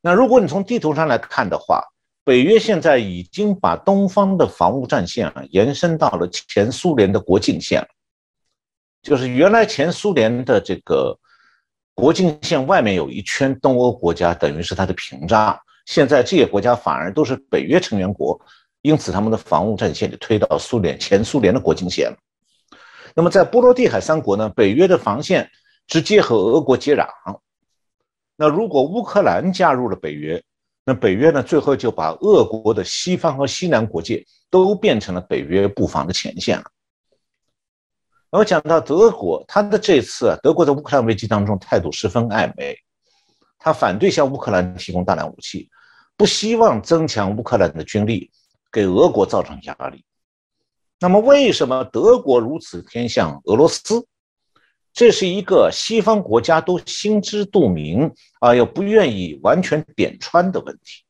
[0.00, 1.80] 那如果你从地图上来看的话，
[2.24, 7.86] 北约现在已经把东方的防务战线啊延伸到了前苏联的国境线，
[9.00, 11.16] 就是原来前苏联的这个
[11.94, 15.56] 国境线外面有一圈东欧国家，等于是它的屏障。
[15.86, 18.36] 现在这些国家反而都是北约成员国，
[18.82, 22.16] 因此他们的防务战线就推到苏联前苏联的国境线了。
[23.18, 25.50] 那么在波罗的海三国呢，北约的防线
[25.88, 27.04] 直接和俄国接壤。
[28.36, 30.40] 那如果乌克兰加入了北约，
[30.84, 36.64] 那北约呢，最后就把俄国的西方和西南国界都变成了北约布防的前线了。
[38.30, 42.78] 那么讲到德国，他的这次，德国在乌克兰危机当中态度十分暧昧，
[43.58, 45.68] 他反对向乌克兰提供大量武器，
[46.16, 48.30] 不希望增强乌克兰的军力，
[48.70, 50.04] 给俄国造成压力。
[51.00, 54.06] 那么，为什么德国如此偏向俄罗斯？
[54.92, 61.04] 这是一个西方国家都心知肚明啊，又不愿意完全点穿的问题。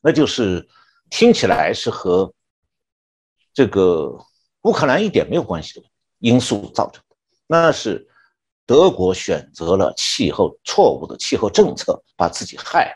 [0.00, 0.68] 那就是
[1.10, 2.32] 听起来是和
[3.52, 4.16] 这个
[4.62, 5.86] 乌克兰一点没有关系的
[6.20, 7.16] 因素造成的。
[7.48, 8.06] 那是
[8.64, 12.94] 德国选择了气候错误的气候政策，把自己害了。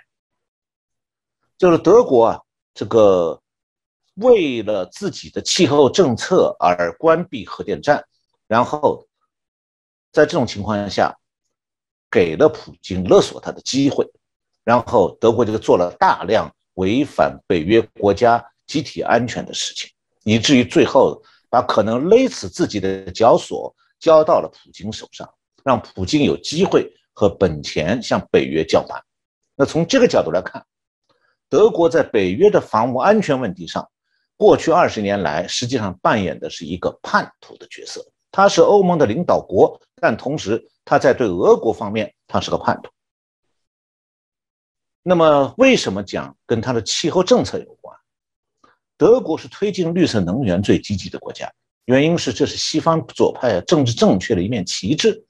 [1.58, 2.40] 就是德国啊，
[2.72, 3.40] 这个
[4.16, 8.04] 为了自己的气候政策而关闭核电站，
[8.46, 9.06] 然后。
[10.12, 11.14] 在这种情况下，
[12.10, 14.10] 给了普京勒索他的机会，
[14.64, 19.90] 然后德国就做了大量违反北约国家集体安全的事情，
[20.24, 25.28] 以至于最后把可能勒死自己的绞索交到了普京手上，
[25.62, 28.98] 让普京有机会和本钱向北约叫板。
[29.54, 30.64] 那从这个角度来看，
[31.50, 33.86] 德国在北约的防务安全问题上，
[34.36, 38.04] 过去二十年来实际上扮演的是一个叛徒的角色。
[38.30, 42.90] 他是欧盟的领导国，但同时他在对俄国方面，他是个叛徒。
[45.02, 47.96] 那么，为什么讲跟他的气候政策有关？
[48.98, 51.50] 德国是推进绿色能源最积极的国家，
[51.86, 55.24] 原因是这是西方左派政治正确的一面旗帜。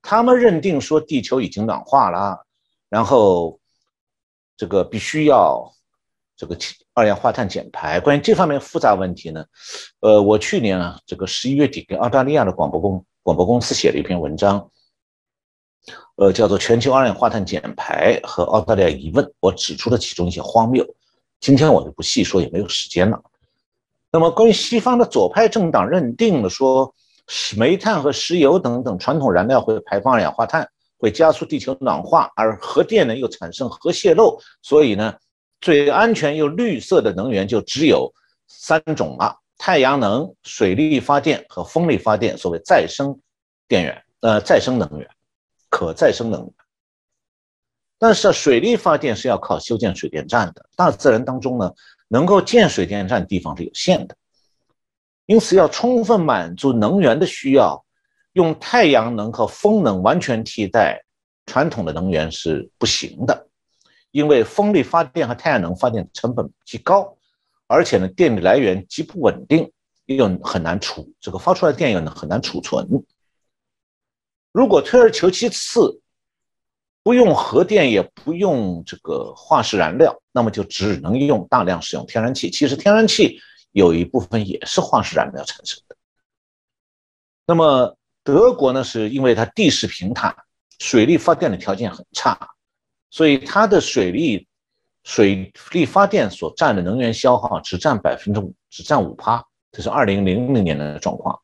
[0.00, 2.46] 他们认定说地球已经暖化了，
[2.88, 3.60] 然后
[4.56, 5.70] 这个必须要
[6.36, 6.56] 这个。
[6.96, 9.44] 二氧化碳减排，关于这方面复杂问题呢，
[10.00, 14.70] 呃，我去年啊，这个十一月底跟澳大利亚的广播公广播公司写了一篇文章，
[16.14, 20.82] 呃，叫做《全球二氧化碳减排和澳大利亚疑问》，我指出了其中一些荒谬。
[21.38, 23.22] 今天我就不细说，也没有时间了。
[24.10, 26.94] 那么，关于西方的左派政党认定了说，
[27.58, 35.14] 煤炭和石油等等传统燃料会排放二氧化碳，会加速地球暖化，而核电呢又产生核泄漏，所以呢。
[35.60, 38.12] 最安全又绿色的能源就只有
[38.46, 43.18] 三种了：太阳能、水力发电和风力发电，所谓再生
[43.66, 45.08] 电源，呃，再生能源，
[45.70, 46.52] 可再生能源。
[47.98, 51.72] 但是水力发电是要靠修建水电站的，大自然当中呢，
[52.08, 54.14] 能够建水电站地方是有限的，
[55.24, 57.82] 因此要充分满足能源的需要，
[58.34, 61.02] 用太阳能和风能完全替代
[61.46, 63.48] 传统的能源是不行的。
[64.16, 67.14] 因为风力发电和太阳能发电成本极高，
[67.66, 69.70] 而且呢，电力来源极不稳定，
[70.06, 72.88] 又很难储，这个发出来的电又很难储存。
[74.52, 76.00] 如果退而求其次，
[77.02, 82.50] 不用核电，也不用这个化石燃料，那么就只能用大量使用天然气。
[82.50, 83.38] 其实天然气
[83.72, 85.96] 有一部分也是化石燃料产生的。
[87.46, 90.34] 那么德国呢，是因为它地势平坦，
[90.78, 92.55] 水力发电的条件很差。
[93.16, 94.46] 所以它的水力、
[95.02, 101.40] 水力发电所占的能源消耗只占百分之五，只占五趴，这是二零零零年的状况。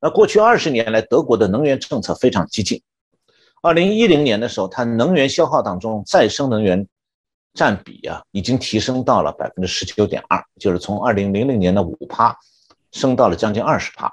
[0.00, 2.80] 那过去二十年来，德国的能源政策非常激进。
[3.62, 6.86] 二零一零年的时候，它能源消耗当中再生能源
[7.52, 12.32] 占比啊，已经提升到了百分之十九点二，就是从二零零零年的五趴
[12.92, 14.08] 升到了将近二十趴。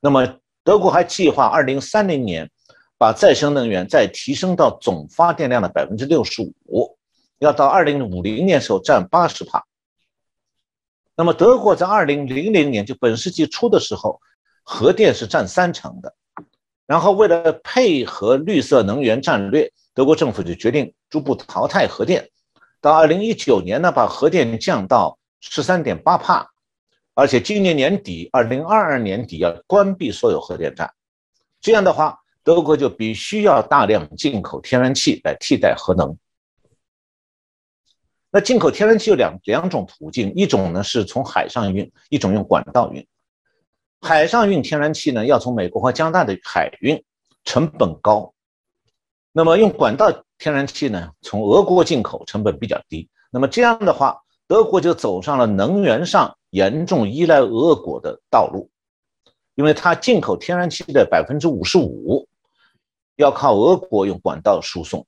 [0.00, 0.26] 那么
[0.64, 2.50] 德国还计划二零三零年。
[2.98, 6.98] 把再生能源再提升到总发电量的百分之六十五，
[7.38, 9.64] 要到二零五零年时候占八十帕。
[11.14, 14.20] 那么德国在二零零零年就本世纪初的时候，
[14.64, 16.12] 核电是占三成的。
[16.86, 22.28] 然后为了配合绿色能源战略，德国政府就决定逐步淘汰核电。
[22.80, 26.50] 到二零一九年呢，把核电降到十三点八帕，
[27.14, 30.92] 而且今年年底，二零二二年底要关闭所有核电站。
[31.60, 32.18] 这样的话。
[32.48, 36.16] 德国就必须要大量进口天然气来替代核能。
[38.30, 43.06] 那进口天然气有两两种途径，一种呢是从海上运，一种用管道运。
[44.00, 47.04] 海上运天然气呢，要从美国和加拿大的海运，
[47.44, 48.32] 成本高。
[49.30, 53.06] 那么用管道天然气呢，从俄国进口成本比较低。
[53.30, 58.70] 那么这样的话，德国就走上了能源上严重依赖俄国的道路，
[59.54, 62.26] 因为它进口天然气的百分之五十五
[63.18, 65.04] 要靠俄国用管道输送，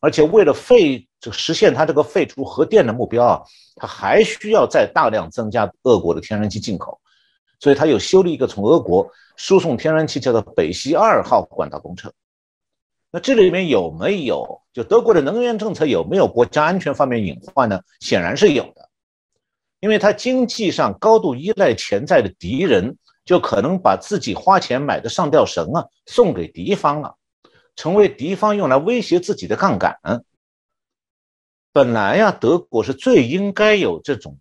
[0.00, 3.42] 而且为了废就实现它这个废除核电的目标啊，
[3.76, 7.00] 它还需要再大量增加俄国的天然气进口，
[7.58, 12.12] 所以它又修了一个从俄国输送天然气叫做北溪二号管道工程。
[13.10, 17.80] 那这里面有没有就德国的能源政策有没有国家安全方面隐患呢？
[18.00, 18.86] 显然是有的，
[19.80, 22.94] 因为它经济上高度依赖潜在的敌人，
[23.24, 27.16] 就可能把自己花钱买的上吊绳啊送给敌方了，
[27.76, 29.96] 成为敌方用来威胁自己的杠杆。
[31.72, 34.38] 本来呀，德国是最应该有这种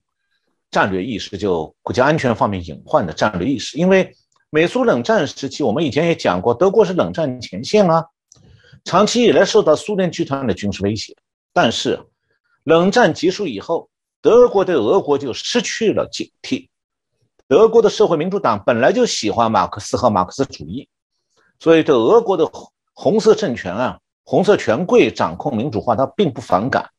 [0.69, 4.15] 战略意识，就国家安全方面隐患的战略意识，因为
[4.49, 8.05] 美苏冷战时期，我们以前也讲过，德国是冷战前线啊。
[8.83, 11.15] 长期以来受到苏联集团的军事威胁，
[11.53, 11.99] 但是
[12.65, 13.89] 冷战结束以后，
[14.21, 16.67] 德国对俄国就失去了警惕。
[17.47, 20.87] 德国的社会民主党本来就喜欢马克思和马克思主义，
[21.59, 22.45] 所以对俄国的
[22.93, 26.89] 红色政权啊、红色权贵掌控民主化，他并不反感。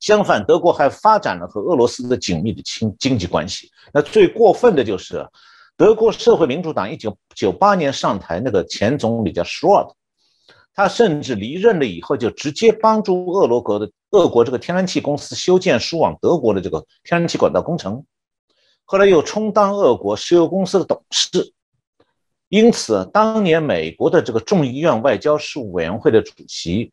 [0.00, 3.70] 相反，德国还发展了和俄罗斯的紧密的经经济关系。
[3.92, 5.26] 那最过分的就是
[5.76, 9.94] 德国社会民主党一九九八年上台那个前总理叫 s c h r o d
[10.74, 18.04] 他甚至离任了以后，就直接帮助俄罗格的俄国这个天然气公司修建输往德国的这个天然气管道工程，
[18.84, 21.52] 后来又充当俄国石油公司的董事。
[22.54, 26.92] 因此，当年美国的这个众议院外交事务委员会的主席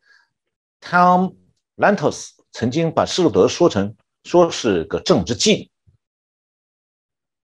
[0.80, 1.36] Tom
[1.76, 3.94] Lantos 曾经把施罗德说成
[4.24, 5.68] 说是个政治妓。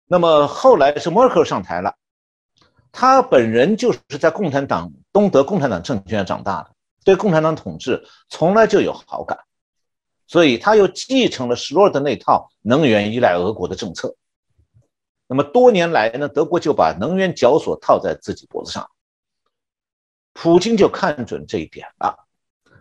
[0.05, 1.93] 那么后来是默克尔上台了。
[2.93, 6.71] 他本人就是在共产党东德共产党政权长大的，
[7.03, 9.37] 对共产党统治从来就有好感，
[10.27, 14.15] 所以他又继承了施罗德那套能源依赖俄国的政策。
[15.27, 18.89] 那么多年来呢，德国就把能源绞索套在自己脖子上。
[20.33, 22.25] 普京就看准这一点了，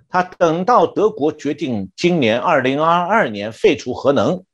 [0.08, 4.44] 他等到德国决定今年二零二二年废除核能，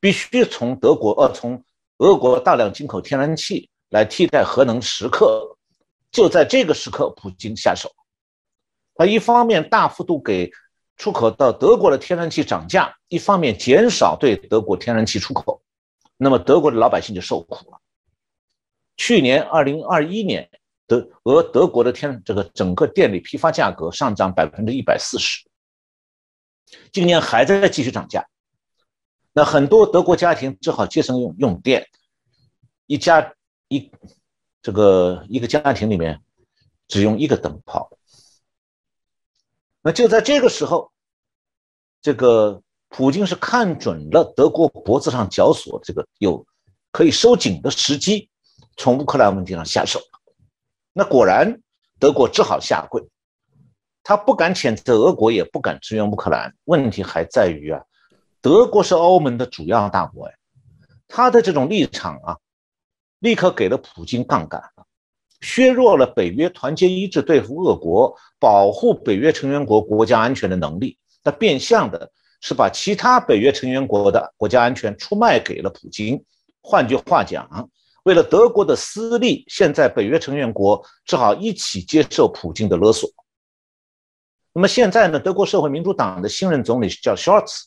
[0.00, 1.64] 必须从德国呃从
[1.98, 3.68] 俄国大量进口天然气。
[3.92, 5.54] 来替代核能时刻，
[6.10, 7.90] 就在这个时刻，普京下手。
[8.94, 10.50] 他一方面大幅度给
[10.96, 15.61] 出口到德国的天然气涨价，一方面减少对德国天然气出口，
[16.22, 17.80] 那么德国的老百姓就受苦了。
[18.96, 20.48] 去年二零二一年，
[20.86, 25.46] 德俄德国的天这个整个电力批发价格上涨百分之一百四十，
[26.92, 28.26] 今年还在继续涨价，
[29.32, 31.86] 那很多德国家庭只好节省用用电，
[32.86, 33.34] 一家。
[33.68, 33.90] 一
[34.60, 36.22] 这个一个家庭里面
[36.88, 37.90] 只用一个灯泡，
[39.80, 40.92] 那就在这个时候，
[42.02, 42.62] 这个
[42.92, 46.46] 普京是看准了德国脖子上绞索这个有
[46.90, 48.28] 可以收紧的时机，
[48.76, 49.98] 从乌克兰问题上下手
[50.92, 51.58] 那果然，
[51.98, 53.02] 德国只好下跪，
[54.02, 56.54] 他不敢谴责俄国，也不敢支援乌克兰。
[56.64, 57.82] 问题还在于啊，
[58.42, 60.34] 德国是欧盟的主要大国呀，
[61.08, 62.36] 他的这种立场啊。
[63.20, 64.60] 立刻给了普京杠杆，
[65.40, 70.98] 削弱了北约团结一致对付俄国、保护北约成员国国家安全的能力。
[71.22, 72.10] 那变相的
[72.42, 76.22] 是把其他北约成员国的国家安全出卖给了普京。
[76.60, 77.48] 换句话讲，
[78.02, 83.08] 为了德国的私利，现在北约成员国只好一起接受普京的勒索。
[84.52, 85.18] 那么现在呢？
[85.18, 87.62] 德国社会民主党的新任总理叫 Scholz，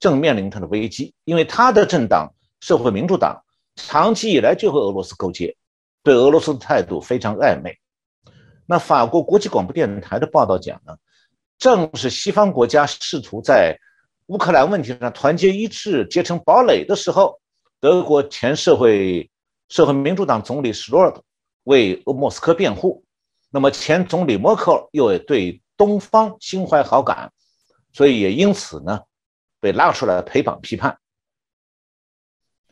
[0.00, 2.28] 正面临他的危机，因为他的政党
[2.60, 3.40] 社会民主党。
[3.80, 5.56] 长期以来就和俄罗斯勾结，
[6.02, 7.78] 对俄罗斯的态度非常暧昧。
[8.66, 10.96] 那法国国际广播电台的报道讲呢，
[11.60, 13.78] 正是西方国家试图在
[14.28, 17.40] 乌克兰问题上团结一致、结成堡垒的时候，
[17.80, 19.30] 德国前社会
[19.70, 21.22] 社会民主党总理施罗德
[21.64, 23.02] 为莫斯科辩护，
[23.48, 27.32] 那么前总理默克尔又对东方心怀好感，
[27.94, 29.00] 所以也因此呢
[29.60, 30.98] 被拉出来陪绑批判。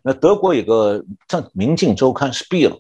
[0.03, 2.79] 那德国有个政《明镜周刊》是闭了，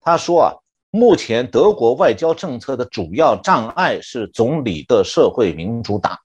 [0.00, 0.54] 他说啊，
[0.90, 6.16] 目前德国外交政策的主要障碍是总理的社会民主党。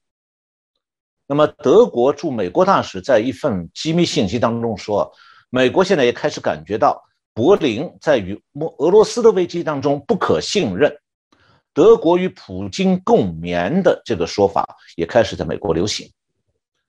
[1.30, 5.12] 那么，德国驻美国大使在一份机密信息当中说，
[5.50, 7.02] 美国现在也开始感觉到
[7.34, 8.42] 柏林在与
[8.78, 10.90] 俄罗斯的危机当中不可信任，
[11.74, 14.66] 德国与普京共眠的这个说法
[14.96, 16.10] 也开始在美国流行。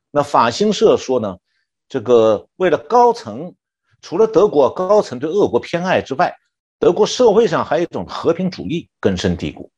[0.10, 1.36] 那法新社说呢？
[1.90, 3.54] 这个为了高层，
[4.02, 6.34] 除了德国高层对俄国偏爱之外，
[6.80, 9.70] 德国社会上还有一种和平主义根深蒂固。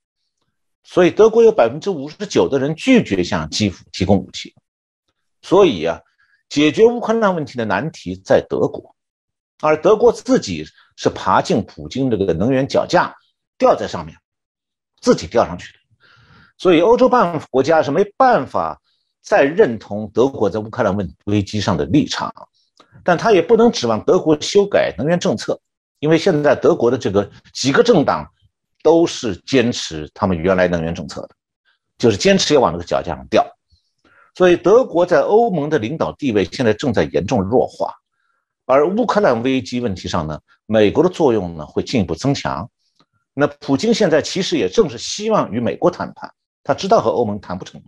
[0.84, 4.54] 所以德国有百分之五十九的人拒绝向基辅提供武器。
[5.42, 6.00] 所以啊，
[6.50, 8.96] 解决乌克兰问题的难题在德国，
[9.62, 10.66] 而德国自己
[10.98, 13.16] 是爬进普京这个能源脚架，
[13.58, 14.16] 吊在上面，
[15.02, 15.80] 自己吊上去的。
[16.58, 18.80] 所以欧洲办国家是没办法
[19.24, 22.32] 再认同德国在乌克兰问危机上的立场，
[23.04, 25.60] 但他也不能指望德国修改能源政策，
[26.00, 28.32] 因为现在德国的这个几个政党
[28.84, 31.30] 都是坚持他们原来能源政策的，
[31.98, 33.46] 就是坚持要往这个脚架上吊。
[34.36, 37.94] 所以德国在欧盟的领导地位现在正在严重弱化，
[38.66, 42.70] 而乌克兰危机问题上呢，美国的作用呢会进一步增强。
[43.34, 46.32] 那普京现在其实也正是希望与美国谈判。
[46.64, 47.82] 他知道和欧盟谈不成。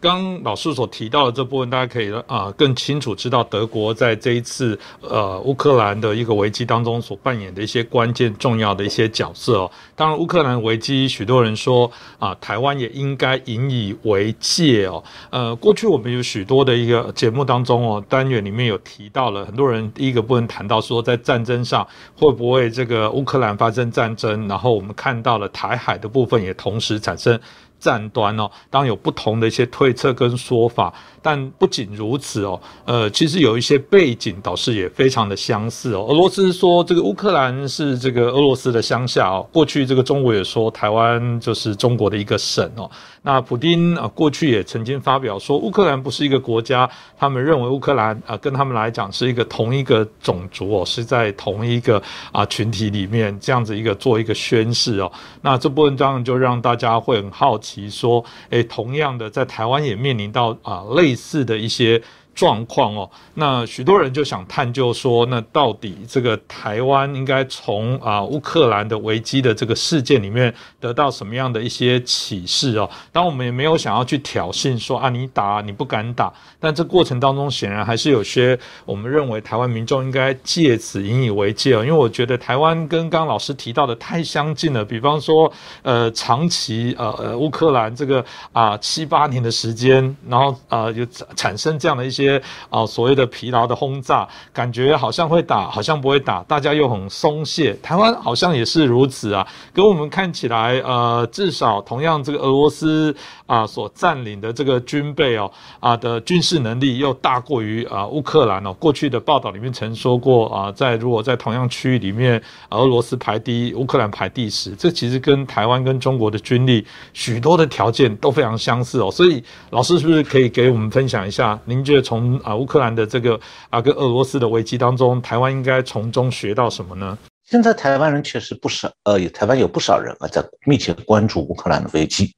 [0.00, 9.70] 刚老师所提到的这部分，大家可以啊更清楚知道德国在这一次呃乌克兰的一个危机当中所扮演的一些关键重要的一些角色哦。
[9.96, 11.90] 当然，乌克兰危机，许多人说
[12.20, 15.02] 啊，台湾也应该引以为戒哦。
[15.30, 21.84] 呃，过去我们有许多的一个节目当中哦，单元里面有提到了，很多人第一个部分谈到说，在战争上
[22.16, 27.36] 会不会这个乌克兰发生战争，然后我们看到了台海的部分也同时产生。
[27.78, 30.92] 战端哦，当然有不同的一些推测跟说法。
[31.20, 36.06] 但不仅如此哦，呃，其实有一些背景倒是也非常的相似哦。
[36.08, 42.88] 俄罗斯说这个乌克兰是这个俄罗斯的乡下哦，过去这个中国也说台湾就是中国的一个省哦。
[43.22, 46.88] 那普丁啊，过去也曾经发表说乌克兰不是一个国家，
[47.18, 52.00] 他们认为乌克兰啊跟他们来讲是一个同一个种族哦，是在同一个
[52.30, 55.10] 啊群体里面这样子一个做一个宣誓哦。
[55.42, 61.08] 那这部文章就让大家会很好奇说，诶，同样的在台湾也面临到啊类。
[61.08, 62.02] 类似的一些。
[62.38, 72.88] 状况哦，那许多人就想探究说，那到底这个台湾应该从啊乌克兰的危机的这个事件里面得到什么样的一些启示哦？
[73.10, 92.27] 当我们也没有想要去挑衅说啊你打你不敢打，但这过程当中显然还是有些我们认为台湾民众应该借此引以为戒哦，因为我觉得台湾跟刚刚老师提到的太相近了，比方说呃长期呃呃乌克兰这个啊七八年的时间，然后啊有产生这样的一些。
[92.28, 97.72] 些啊，所谓的疲劳的轰炸，感觉好像会打，好像不会打，大家又很松懈。
[97.82, 103.14] 台湾好像也是如此啊，给我们看起来，呃，至少同样这个俄罗斯
[103.46, 105.50] 啊所占领的这个军备哦
[105.80, 108.72] 啊的军事能力又大过于啊乌克兰哦。
[108.74, 119.10] 过去的报道里面曾说过啊，在如果在同样区域里面，俄罗斯排第一，乌克兰排第十，这其实跟台湾跟中国的军力许多的条件都非常相似哦。
[119.10, 121.58] 所以老师是不是可以给我们分享一下？
[121.64, 123.38] 您觉得从从啊乌克兰的这个
[123.70, 127.16] 啊跟俄罗斯的危机当中，台湾应该从中学到什么呢？
[127.44, 132.34] 现在台湾人确实不少，呃，台湾有不少人啊在密切关注乌克兰的危机。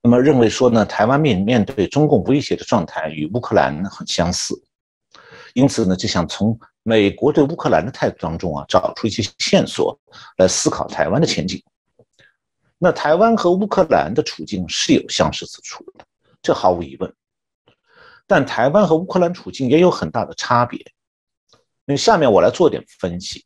[0.00, 4.54] 那么认为说呢，台湾面面对中共威胁的状态与乌克兰很相似，
[5.54, 9.98] 因此呢就想从美国对乌克兰的态度当中啊找出一些线索
[10.36, 11.62] 来思考台湾的前景。
[12.78, 16.04] 那台湾和乌克兰的处境是有相似之处的，
[16.42, 17.12] 这毫无疑问。
[18.34, 20.82] 但台湾和乌克兰处境也有很大的差别。
[21.84, 23.44] 那下面我来做点分析。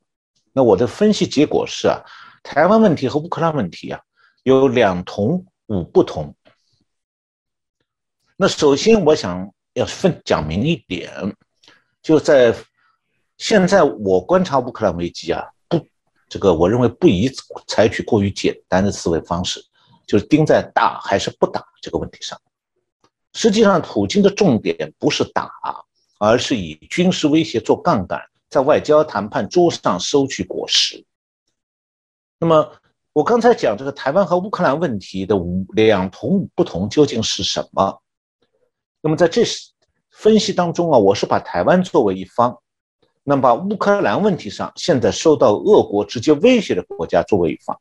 [0.53, 2.01] 那我的分析结果是啊，
[2.45, 4.01] 台湾问题和乌克兰问题啊
[4.45, 6.33] 有两同五不同。
[8.37, 11.11] 那首先我想要分讲明一点，
[12.01, 12.55] 就在
[13.39, 15.85] 现在我观察乌克兰危机啊，不，
[16.29, 17.29] 这个我认为不宜
[17.67, 19.61] 采取过于简单的思维方式，
[20.07, 22.41] 就是盯在打还是不打这个问题上。
[23.37, 25.53] 实际上，普京的重点不是打，
[26.19, 28.19] 而是以军事威胁做杠杆，
[28.49, 31.05] 在外交谈判桌上收取果实。
[32.39, 32.73] 那么，
[33.13, 35.37] 我刚才讲这个台湾和乌克兰问题的
[35.75, 38.01] 两同不同究竟是什么？
[39.03, 39.43] 那么在这
[40.11, 42.59] 分析当中啊，我是把台湾作为一方，
[43.23, 47.79] 那么把乌克兰问题上现在受到俄国直接威胁的国家作为一方。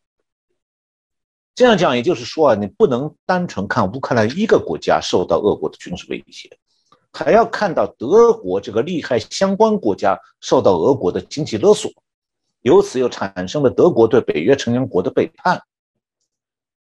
[1.56, 6.50] 这样讲，也就是说啊，你不能单纯看乌克兰一个国家受到俄国的军事威胁，
[7.14, 11.90] 还要看到德国这个利害相关国家受到俄国的经济勒索，
[12.64, 15.62] 由此又产生了德国对北约成员国的背叛。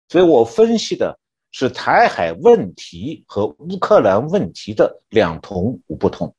[0.09, 1.19] 所以我分析的
[1.51, 6.35] 是台海问题和乌克兰问题的两同五不同，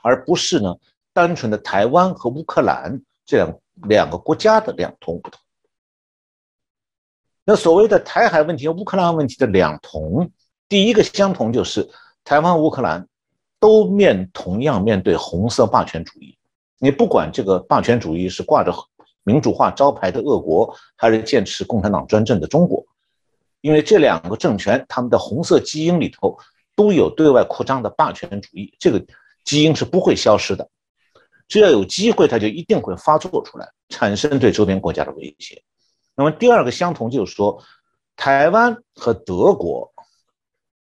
[0.00, 0.74] 而不是呢
[1.12, 5.38] 单纯的台湾和乌克兰这样两个国家的两同不同。
[7.44, 10.30] 那所谓的台海问题和乌克兰问题的两同，
[10.68, 11.88] 第一个相同就是
[12.24, 13.06] 台湾、乌克兰
[13.58, 16.38] 都面同样面对红色霸权主义。
[16.78, 18.72] 你不管这个霸权主义是挂着
[19.24, 22.84] 民主化招牌的俄国，还是坚持共产党专政的中国，
[23.60, 26.36] 因为这两个政权他们的红色基因里头
[26.76, 29.04] 都有对外扩张的霸权主义，这个
[29.44, 30.68] 基因是不会消失的。
[31.48, 35.62] 只要有机会，它就一定会发作出来，产生对周边国家的威胁。
[36.14, 37.62] 那么第二个相同就是说，
[38.16, 39.92] 台湾和德国，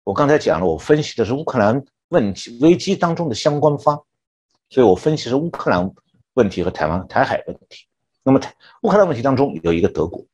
[0.04, 4.00] 我刚才讲了，我分析的是乌克兰问题危机当中的相关方，
[4.70, 5.92] 所以我分析是乌克兰
[6.34, 7.86] 问题和台湾台海问题。
[8.22, 10.24] 那么台乌克兰问题当中有一个德国，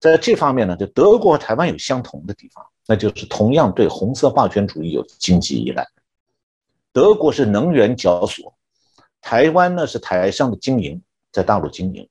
[0.00, 5.86] 在这方面呢，就德国和台湾有相同的地方，那就是同样对红色霸权主义有经济依赖。
[6.92, 8.54] 德国是能源交所。
[9.22, 11.00] 台湾呢是台商的经营，
[11.30, 12.06] 在大陆经营，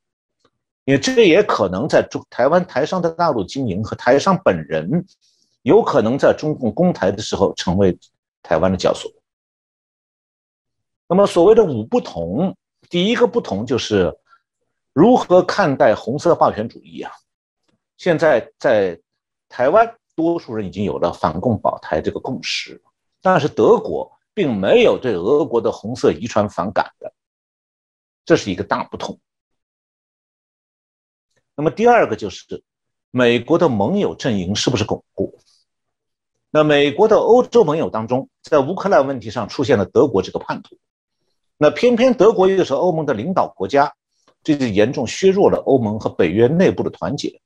[0.92, 5.02] 因为这也可能在中台湾台商的大陆经营和台商本人，
[5.62, 7.98] 有可能在中共攻台的时候成为
[8.42, 9.10] 台湾的教唆。
[11.08, 12.54] 那么所谓的五不同，
[12.90, 14.14] 第一个不同就是
[14.92, 17.10] 如何看待红色霸权主义啊？
[17.96, 19.00] 现在在
[19.48, 22.78] 台湾，多数人已经有了反共保台这个共识，
[23.22, 24.12] 但是德国。
[24.34, 27.12] 并没有对俄国的红色遗传反感的，
[28.24, 29.20] 这是一个大不同。
[31.54, 32.62] 那么第二个就是
[33.10, 35.38] 美国的盟友阵营是不是巩固？
[36.50, 40.76] 那美国的欧洲盟友当中，在乌克兰问题上出现了德国这个叛徒，
[41.56, 43.92] 那偏偏德国又是欧盟的领导国家，
[44.42, 47.40] 这就严重削弱了欧盟和北约内部的团结。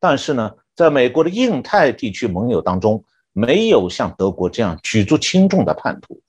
[0.00, 6.20] 但是呢，在美国的印太地区盟友当中，没有像德国这样举足轻重的叛徒，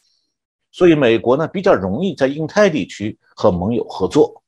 [0.71, 4.41] 所以美国呢比较容易在印太地区和盟友合作。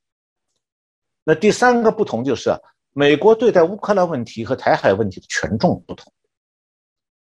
[1.24, 2.50] 那第三个不同就是，
[2.94, 6.12] 美国对待乌克兰问题和台海问题的权重不同。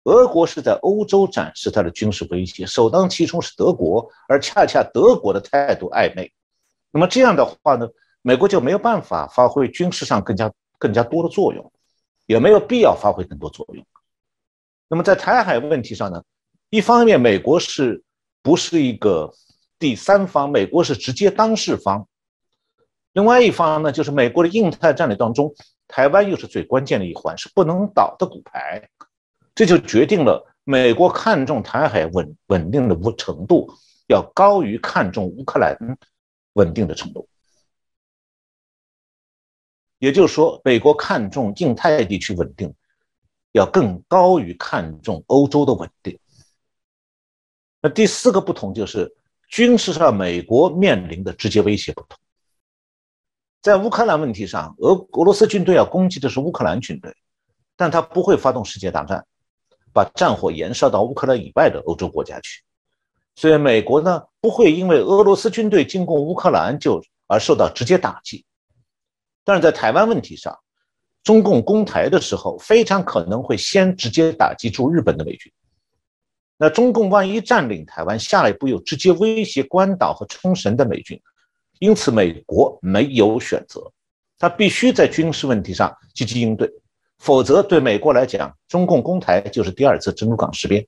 [0.03, 6.31] 俄国是在欧洲展示它的军事威胁，首当其冲是德国，而恰恰德国的态度暧昧。
[6.91, 7.87] 那么这样的话呢，
[8.21, 11.71] 美国就没有办法发挥军事上更加更加多的作用，
[12.25, 13.85] 也没有必要发挥更多作用。
[14.87, 16.23] 那么在台海问题上呢，
[16.69, 18.01] 一方面美国是
[18.41, 19.33] 不是一个
[19.79, 20.49] 第三方？
[20.49, 22.07] 美国是直接当事方。
[23.17, 25.51] 另外一方呢，就是美国的印太战略当中，
[25.87, 28.87] 台湾又是最关键的一环，是不能倒的骨牌。
[29.55, 33.73] 这就决定了美国看重台海稳稳定的程度，
[34.07, 35.75] 要高于看重乌克兰
[36.53, 37.27] 稳定的程度。
[39.97, 42.71] 也就是说，美国看重印太地区稳定。
[43.53, 46.19] 要更高于看重欧洲的稳定。
[47.81, 49.11] 那第四个不同就是
[49.49, 52.19] 军事上，美国面临的直接威胁不同。
[53.67, 57.13] 在乌克兰问题上，俄俄罗斯军队要攻击的是乌克兰军队，
[57.75, 59.27] 但他不会发动世界大战，
[59.91, 62.61] 把战火延烧到乌克兰以外的欧洲国家去。
[63.35, 68.45] 所以，美国呢不会因为俄罗斯军队进攻乌克兰就而受到直接打击。
[69.43, 70.57] 但是在台湾问题上，
[71.21, 75.51] 中共攻台的时候，非常可能会先直接打击驻日本的美军。
[76.57, 81.21] 那中共万一占领台湾，下一步又直接威胁关岛和冲绳的美军，
[81.79, 83.91] 因此美国没有选择，
[84.37, 86.71] 他必须在军事问题上积极应对，
[87.19, 90.87] 否则对美国来讲，中共攻台就是第二次珍珠港事变。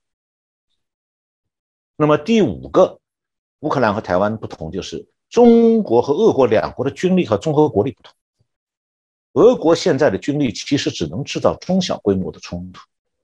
[1.96, 3.00] 那么第五个，
[3.60, 8.14] 乌克兰和台湾不同，就是中国和俄国两国的军力和综合国力不同。
[9.34, 12.82] 俄国现在的军力其实只能制造中小规模的冲突，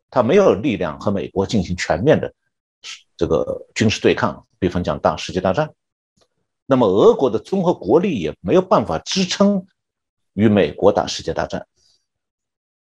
[0.10, 2.32] 它没有力量和美国进行全面的
[3.18, 5.74] 这个军事对抗，比方讲打世界大战。
[6.66, 9.66] 那么俄国的综合国力也没有办法支撑
[10.34, 11.66] 与美国打世界大战。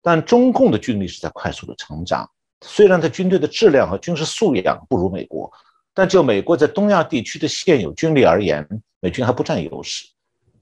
[0.02, 2.30] 但中共的军力是在快速的成长，
[2.62, 5.52] 虽然它军队的质量和军事素养不如美国，
[5.94, 8.66] 但就美国在东亚地区的现有军力而言，
[9.00, 10.08] 美军还不占优势。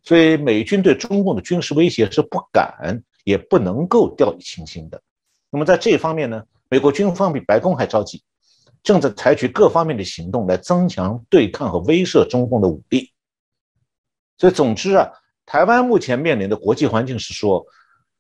[0.01, 5.01] 所以，美军对中共的军事威胁是不敢也不能够掉以轻心的。
[5.49, 8.23] 那么，在这方面呢，美国军方比白宫还着急，
[8.85, 13.11] 正在采取各方面的行动来增强对抗和威慑中共的武力。
[14.37, 15.09] 所以，总之啊，
[15.45, 17.65] 台湾目前面临的国际环境是说，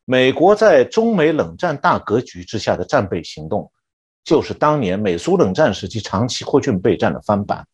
[0.05, 3.71] 美国在中美冷战大格局之下的战备行动，
[4.23, 7.65] 就是当年美苏冷战时期长期扩军备战的翻版。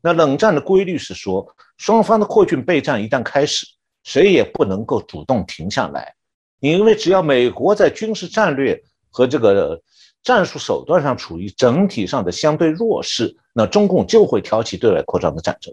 [0.00, 1.44] 那冷战的规律是说，
[1.78, 3.66] 双方的扩军备战一旦开始，
[4.04, 6.14] 谁也不能够主动停下来，
[6.60, 8.80] 因为只要美国在军事战略
[9.10, 9.82] 和这个
[10.26, 15.72] 战术手段上处于整体上的相对弱势，那中共就会挑起对外扩张的战争。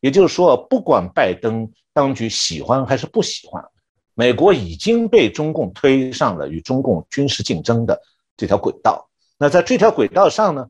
[0.00, 3.64] 也就是说，不管拜登当局喜欢还是不喜欢，
[4.12, 7.98] 美国已经被中共推上了与中共军事竞争的
[8.36, 9.08] 这条轨道。
[9.38, 10.68] 那在这条轨道上呢？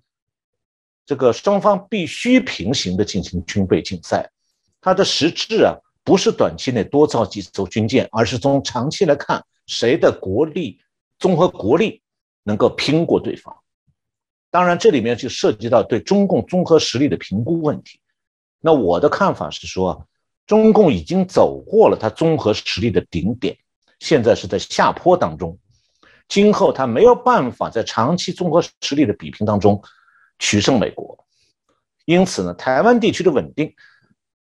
[1.05, 4.31] 这个双方必须平行的进行军备竞赛，
[4.81, 5.75] 它的实质啊，
[6.05, 10.79] 不是短期内多造几艘军舰，而是从长期来看，谁的国力
[11.19, 12.01] 综合国力
[12.47, 13.55] 能够拼过对方。
[14.51, 18.01] 当然，这里面就涉及到对中共综合实力的评估问题。
[18.61, 20.07] 那我的看法是说，
[20.47, 23.59] 中共已经走过了它综合实力的顶点，
[23.99, 25.59] 现在是在下坡当中。
[26.29, 29.83] 今后它没有办法在长期综合实力的比拼当中
[30.39, 31.19] 取胜美国。
[32.05, 33.75] 因此呢，台湾地区的稳定，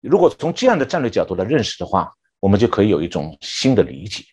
[0.00, 4.24] 如果从这样的战略角度来认识的话，我们就可以有一种新的理解。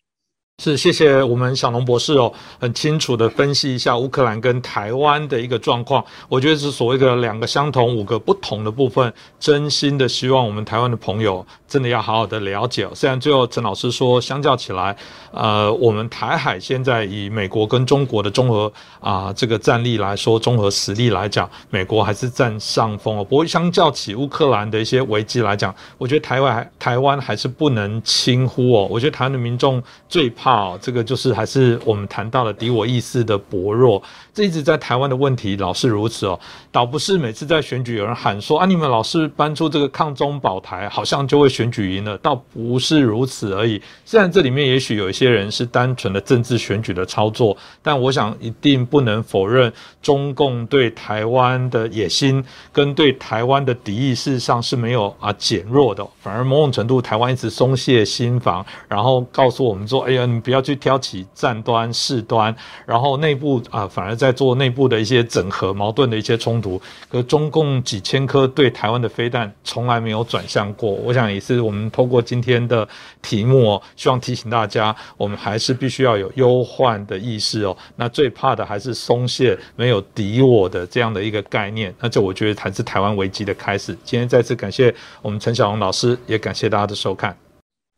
[0.59, 6.05] 是，谢谢我们小龙博士哦，很清楚的分析一下乌克兰跟台湾的一个状况。
[6.29, 9.11] 我觉得是所谓的两个相同，五个不同的部分。
[9.39, 12.87] 真心的希望我们台湾的朋友真的要好好的了解。
[12.93, 14.95] 虽然最后陈老师说，相较起来，
[15.31, 23.23] 呃，我们台海现在以美国跟中国的综合啊这个战力来说，综合实力来讲，美国还是占上风哦。
[23.23, 28.87] 不过相较起乌克兰的一些危机来讲，我觉得台湾台湾还是不能轻忽哦。
[28.89, 30.42] 我觉得台湾的民众最怕。
[30.43, 36.37] 好，这个就是还是我们谈到了敌我意识的薄弱，这一直在台湾的问题老是如此哦，
[36.69, 43.81] 倒不是每次在选举有人喊说啊，你们老是搬出这个抗中保台，好像就会选举赢了，倒不是如此而已。
[44.03, 49.71] 虽然这里面也许有一些人是单纯的政治选举的操作，但我想一定不能否认
[50.01, 60.29] 中共对台湾的野心跟对台湾的敌意，事实上是没有啊减弱的，反而某种程度台湾一直松懈心防，然后告诉我们说，哎呀。
[60.41, 62.55] 不要去挑起战端事端，
[62.85, 66.81] 然后内部啊反而在做内部的一些整合矛盾的一些冲突。
[67.09, 72.87] 可中共几千颗对台湾的飞弹从来没有转向过，我想也是我们透过今天的
[73.21, 77.75] 题目哦，希望提醒大家，我们还是必须要有忧患的意识哦。
[77.95, 81.93] 那最怕的还是松懈，没有敌我的这样的一个概念。
[81.99, 83.97] 那这我觉得才是台湾危机的开始。
[84.03, 87.37] 今天再次感谢我们陈小龙老师，也感谢大家的收看。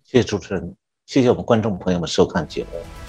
[0.04, 0.85] 谢谢主持人。
[1.06, 3.05] 谢谢我们观众朋友们收看节目。